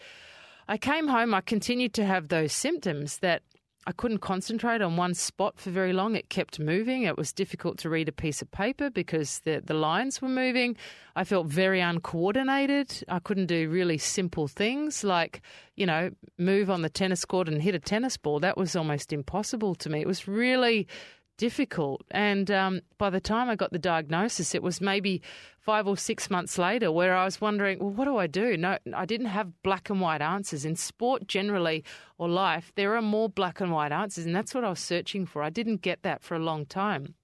[0.67, 3.43] I came home, I continued to have those symptoms that
[3.87, 6.17] I couldn't concentrate on one spot for very long.
[6.17, 7.03] It kept moving.
[7.03, 10.77] It was difficult to read a piece of paper because the, the lines were moving.
[11.17, 13.05] I felt very uncoordinated.
[13.09, 15.43] I couldn't do really simple things like,
[15.77, 18.41] you know, move on the tennis court and hit a tennis ball.
[18.41, 20.01] That was almost impossible to me.
[20.01, 20.89] It was really
[21.37, 22.03] difficult.
[22.11, 25.23] And um, by the time I got the diagnosis, it was maybe
[25.59, 28.57] five or six months later where I was wondering, well, what do I do?
[28.57, 30.65] No, I didn't have black and white answers.
[30.65, 31.85] In sport generally
[32.19, 35.27] or life, there are more black and white answers, and that's what I was searching
[35.27, 35.43] for.
[35.43, 37.15] I didn't get that for a long time.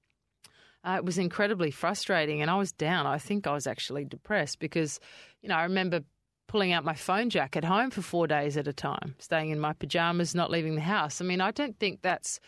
[0.83, 3.07] Uh, it was incredibly frustrating, and I was down.
[3.07, 4.99] I think I was actually depressed because,
[5.43, 6.01] you know, I remember
[6.49, 9.61] pulling out my phone jack at home for four days at a time, staying in
[9.61, 11.21] my pajamas, not leaving the house.
[11.21, 12.41] I mean, I don't think that's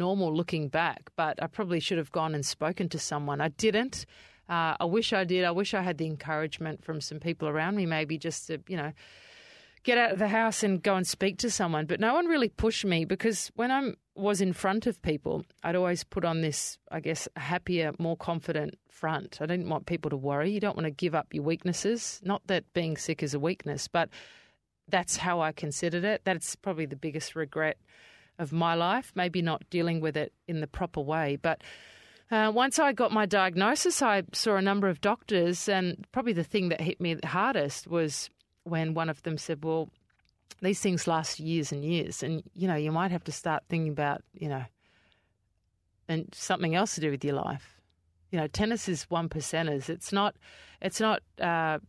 [0.00, 3.40] normal looking back, but I probably should have gone and spoken to someone.
[3.40, 4.06] I didn't.
[4.48, 5.44] Uh, I wish I did.
[5.44, 8.76] I wish I had the encouragement from some people around me, maybe just to, you
[8.76, 8.92] know,
[9.84, 11.86] get out of the house and go and speak to someone.
[11.86, 15.76] But no one really pushed me because when I was in front of people, I'd
[15.76, 19.38] always put on this, I guess, happier, more confident front.
[19.40, 20.50] I didn't want people to worry.
[20.50, 22.20] You don't want to give up your weaknesses.
[22.24, 24.08] Not that being sick is a weakness, but
[24.88, 26.22] that's how I considered it.
[26.24, 27.78] That's probably the biggest regret
[28.40, 31.38] of my life, maybe not dealing with it in the proper way.
[31.40, 31.62] But
[32.30, 36.42] uh, once I got my diagnosis, I saw a number of doctors, and probably the
[36.44, 38.30] thing that hit me the hardest was
[38.64, 39.90] when one of them said, Well,
[40.62, 43.92] these things last years and years, and you know, you might have to start thinking
[43.92, 44.64] about, you know,
[46.08, 47.80] and something else to do with your life.
[48.30, 49.88] You know, tennis is one percenters.
[49.90, 50.36] It's not,
[50.80, 51.22] it's not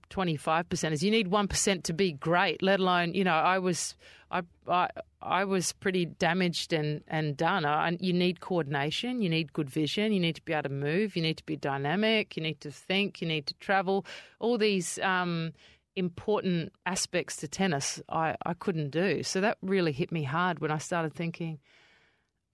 [0.09, 1.01] twenty five percenters.
[1.01, 2.61] You need one percent to be great.
[2.61, 3.95] Let alone, you know, I was,
[4.29, 4.89] I, I,
[5.21, 7.65] I was pretty damaged and and done.
[7.65, 9.21] I, you need coordination.
[9.21, 10.11] You need good vision.
[10.13, 11.15] You need to be able to move.
[11.15, 12.35] You need to be dynamic.
[12.35, 13.21] You need to think.
[13.21, 14.05] You need to travel.
[14.39, 14.99] All these.
[14.99, 15.53] Um,
[15.97, 19.23] important aspects to tennis I, I couldn't do.
[19.23, 21.59] So that really hit me hard when I started thinking,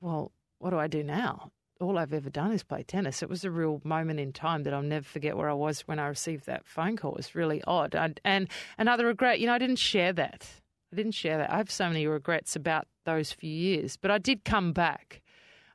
[0.01, 1.51] well, what do I do now?
[1.79, 3.21] All I've ever done is play tennis.
[3.21, 5.99] It was a real moment in time that I'll never forget where I was when
[5.99, 7.11] I received that phone call.
[7.11, 7.95] It was really odd.
[7.95, 10.47] I, and another regret, you know, I didn't share that.
[10.91, 11.51] I didn't share that.
[11.51, 15.21] I have so many regrets about those few years, but I did come back.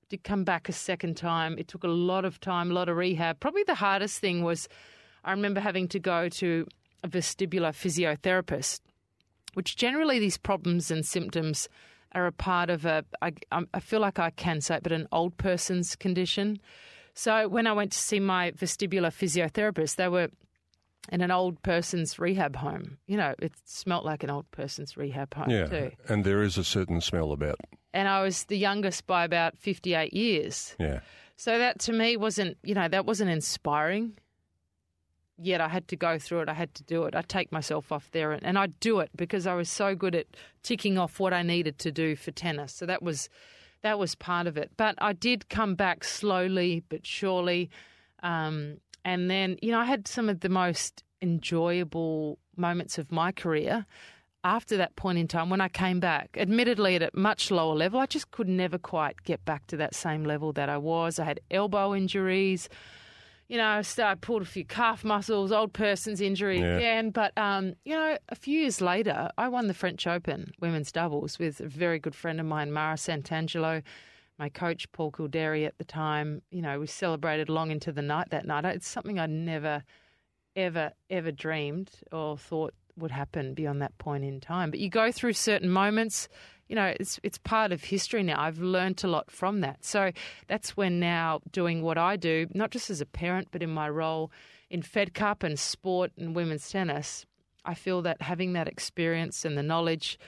[0.02, 1.58] I did come back a second time.
[1.58, 3.40] It took a lot of time, a lot of rehab.
[3.40, 4.68] Probably the hardest thing was
[5.24, 6.66] I remember having to go to
[7.04, 8.80] a vestibular physiotherapist,
[9.54, 11.68] which generally these problems and symptoms–
[12.14, 15.08] are a part of a, I, I feel like I can say it, but an
[15.12, 16.60] old person's condition.
[17.14, 20.28] So when I went to see my vestibular physiotherapist, they were
[21.10, 22.98] in an old person's rehab home.
[23.06, 25.90] You know, it smelt like an old person's rehab home yeah, too.
[26.08, 27.56] And there is a certain smell about.
[27.92, 30.74] And I was the youngest by about 58 years.
[30.78, 31.00] Yeah.
[31.36, 34.16] So that to me wasn't, you know, that wasn't inspiring
[35.42, 36.48] yet I had to go through it.
[36.48, 37.14] I had to do it.
[37.14, 40.14] I take myself off there and, and I do it because I was so good
[40.14, 40.26] at
[40.62, 42.72] ticking off what I needed to do for tennis.
[42.72, 43.28] So that was
[43.82, 44.70] that was part of it.
[44.76, 47.70] But I did come back slowly but surely.
[48.22, 53.32] Um, and then, you know, I had some of the most enjoyable moments of my
[53.32, 53.86] career
[54.44, 56.36] after that point in time when I came back.
[56.36, 59.94] Admittedly, at a much lower level, I just could never quite get back to that
[59.94, 61.18] same level that I was.
[61.18, 62.68] I had elbow injuries
[63.48, 66.76] you know, I pulled a few calf muscles, old person's injury yeah.
[66.76, 67.10] again.
[67.10, 71.38] But, um, you know, a few years later, I won the French Open women's doubles
[71.38, 73.82] with a very good friend of mine, Mara Santangelo,
[74.38, 76.42] my coach, Paul Kilderry at the time.
[76.50, 78.64] You know, we celebrated long into the night that night.
[78.64, 79.84] It's something I never,
[80.56, 84.70] ever, ever dreamed or thought would happen beyond that point in time.
[84.70, 86.28] But you go through certain moments.
[86.72, 88.40] You know, it's it's part of history now.
[88.40, 89.84] I've learnt a lot from that.
[89.84, 90.10] So
[90.46, 93.90] that's when now doing what I do, not just as a parent, but in my
[93.90, 94.32] role
[94.70, 97.26] in Fed Cup and sport and women's tennis,
[97.66, 100.18] I feel that having that experience and the knowledge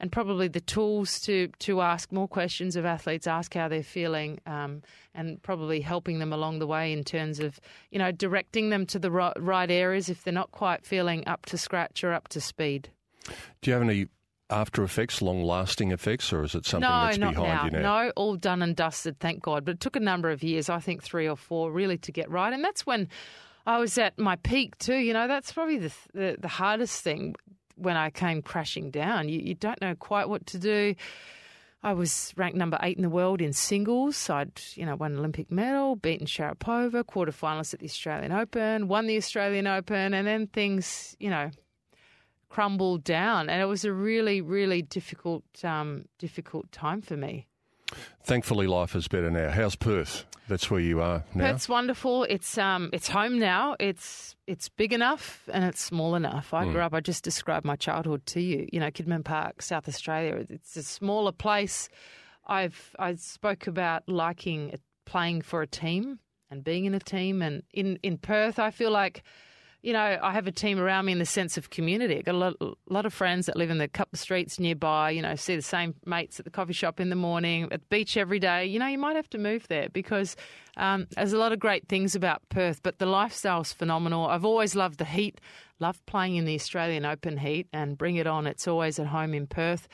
[0.00, 4.40] and probably the tools to to ask more questions of athletes, ask how they're feeling,
[4.44, 4.82] um,
[5.14, 7.60] and probably helping them along the way in terms of
[7.92, 11.46] you know directing them to the right, right areas if they're not quite feeling up
[11.46, 12.88] to scratch or up to speed.
[13.60, 14.08] Do you have any
[14.52, 17.78] after effects, long lasting effects, or is it something no, that's not behind now.
[17.78, 18.04] you now?
[18.04, 19.64] No, all done and dusted, thank God.
[19.64, 22.30] But it took a number of years, I think three or four, really to get
[22.30, 22.52] right.
[22.52, 23.08] And that's when
[23.66, 24.96] I was at my peak too.
[24.96, 27.34] You know, that's probably the the, the hardest thing
[27.76, 29.28] when I came crashing down.
[29.28, 30.94] You, you don't know quite what to do.
[31.84, 34.30] I was ranked number eight in the world in singles.
[34.30, 39.08] I'd, you know, won an Olympic medal, beaten Sharapova, quarterfinalist at the Australian Open, won
[39.08, 41.50] the Australian Open, and then things, you know,
[42.52, 43.48] crumbled down.
[43.48, 47.46] And it was a really, really difficult, um, difficult time for me.
[48.24, 49.50] Thankfully, life is better now.
[49.50, 50.26] How's Perth?
[50.48, 51.52] That's where you are now.
[51.52, 52.24] Perth's wonderful.
[52.24, 53.76] It's um, it's home now.
[53.78, 56.52] It's it's big enough and it's small enough.
[56.52, 56.92] I grew up.
[56.94, 58.68] I just described my childhood to you.
[58.72, 60.44] You know, Kidman Park, South Australia.
[60.48, 61.88] It's a smaller place.
[62.46, 66.18] I've I spoke about liking playing for a team
[66.50, 67.40] and being in a team.
[67.40, 69.22] And in in Perth, I feel like
[69.82, 72.18] you know, I have a team around me in the sense of community.
[72.18, 74.60] I've got a lot, a lot of friends that live in the couple of streets
[74.60, 77.70] nearby, you know, see the same mates at the coffee shop in the morning, at
[77.70, 78.64] the beach every day.
[78.64, 80.36] You know, you might have to move there because
[80.76, 84.28] um, there's a lot of great things about Perth, but the lifestyle's phenomenal.
[84.28, 85.40] I've always loved the heat,
[85.80, 88.46] loved playing in the Australian Open heat and bring it on.
[88.46, 89.88] It's always at home in Perth.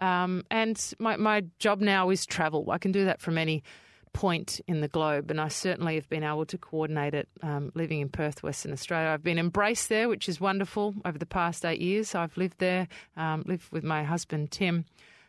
[0.00, 2.70] Um, and my, my job now is travel.
[2.70, 3.62] I can do that from any
[4.08, 8.00] point in the globe, and I certainly have been able to coordinate it um, living
[8.00, 9.10] in Perth, Western Australia.
[9.10, 10.94] I've been embraced there, which is wonderful.
[11.04, 14.84] Over the past eight years, I've lived there, um, lived with my husband Tim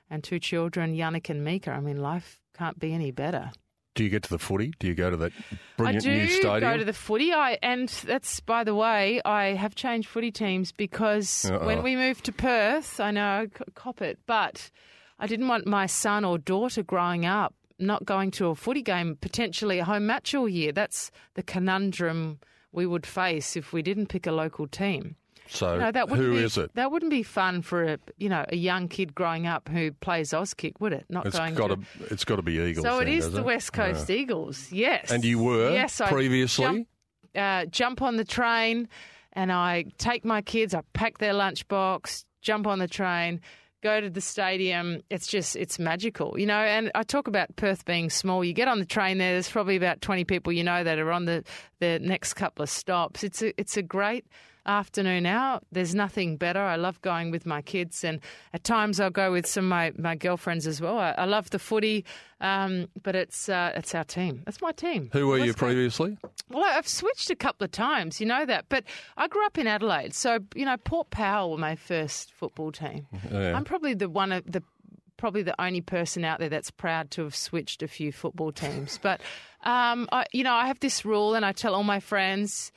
[0.10, 1.72] and two children, Yannick and Mika.
[1.72, 3.52] I mean, life can't be any better.
[3.96, 4.74] Do you get to the footy?
[4.80, 5.34] Do you go to that
[5.76, 6.54] brilliant new stadium?
[6.54, 7.34] I do go to the footy.
[7.34, 11.66] I and that's by the way, I have changed footy teams because Uh-oh.
[11.66, 14.72] when we moved to Perth, I know cop it, but
[15.20, 19.18] I didn't want my son or daughter growing up not going to a footy game,
[19.20, 20.72] potentially a home match all year.
[20.72, 22.40] That's the conundrum
[22.72, 25.16] we would face if we didn't pick a local team.
[25.48, 26.72] so, You know, that wouldn't who be, is it?
[26.76, 30.30] That wouldn't be fun for a you know a young kid growing up who plays
[30.32, 31.06] Auskick, would it?
[31.10, 31.80] Not It's going got to.
[32.12, 32.86] It's got to be Eagles.
[32.86, 33.46] so it then, is does the it?
[33.46, 34.16] West Coast Yeah.
[34.18, 34.72] Eagles.
[34.72, 35.10] Yes.
[35.12, 36.66] And you were yes, previously.
[36.66, 36.88] jump-
[37.36, 38.88] uh, jump on the train
[39.34, 43.42] and I take my kids, I pack their lunchbox, jump on the train,
[43.82, 45.02] go to the stadium.
[45.10, 46.60] It's just, it's magical, you know.
[46.60, 48.44] And I talk about Perth being small.
[48.44, 51.12] You get on the train there, there's probably about 20 people you know that are
[51.12, 51.44] on the,
[51.80, 53.24] the next couple of stops.
[53.24, 54.26] It's a, it's a great
[54.66, 55.64] afternoon out.
[55.72, 56.62] There's nothing better.
[56.62, 58.20] I love going with my kids, and
[58.54, 60.98] at times I'll go with some of my, my girlfriends as well.
[60.98, 62.06] I, I love the footy,
[62.42, 64.44] um, but it's uh, it's our team.
[64.48, 65.10] It's my team.
[65.14, 66.18] Who were you previously?
[66.50, 68.66] well, I've switched a couple of times, you know that.
[68.70, 68.84] But
[69.18, 73.08] I grew up in Adelaide, so you know Port Power were my first football team.
[73.32, 73.56] Yeah.
[73.56, 74.64] I'm probably the one of the
[75.18, 78.98] probably the only person out there that's proud to have switched a few football teams.
[79.02, 79.20] But
[79.64, 82.72] um, I, you know, I have this rule, and I tell all my friends.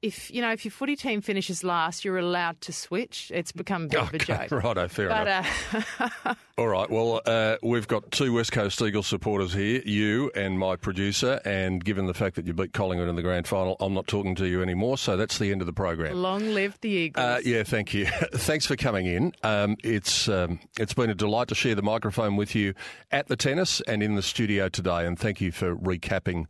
[0.00, 3.32] If you know if your footy team finishes last, you're allowed to switch.
[3.34, 4.18] It's become a bit of a
[4.48, 4.50] joke.
[4.52, 6.00] righto, fair But enough.
[6.24, 6.88] uh, All right.
[6.88, 11.40] Well, uh, we've got two West Coast Eagles supporters here, you and my producer.
[11.44, 14.36] And given the fact that you beat Collingwood in the grand final, I'm not talking
[14.36, 14.98] to you anymore.
[14.98, 16.14] So that's the end of the program.
[16.22, 17.24] long live the Eagles.
[17.24, 18.06] Uh, yeah, thank you.
[18.34, 19.32] Thanks for coming in.
[19.42, 22.74] Um, it's um, it's been a delight to share the microphone with you
[23.10, 25.06] at the tennis and in the studio today.
[25.06, 26.46] And thank you for recapping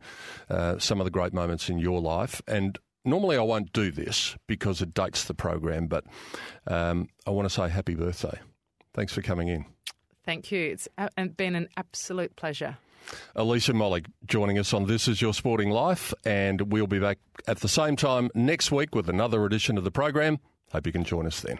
[0.51, 2.41] uh, some of the great moments in your life.
[2.47, 6.05] And normally I won't do this because it dates the program, but
[6.67, 8.39] um, I want to say happy birthday.
[8.93, 9.65] Thanks for coming in.
[10.25, 10.59] Thank you.
[10.59, 10.87] It's
[11.37, 12.77] been an absolute pleasure.
[13.35, 17.59] Alicia Molik joining us on This Is Your Sporting Life, and we'll be back at
[17.61, 20.37] the same time next week with another edition of the program.
[20.71, 21.59] Hope you can join us then.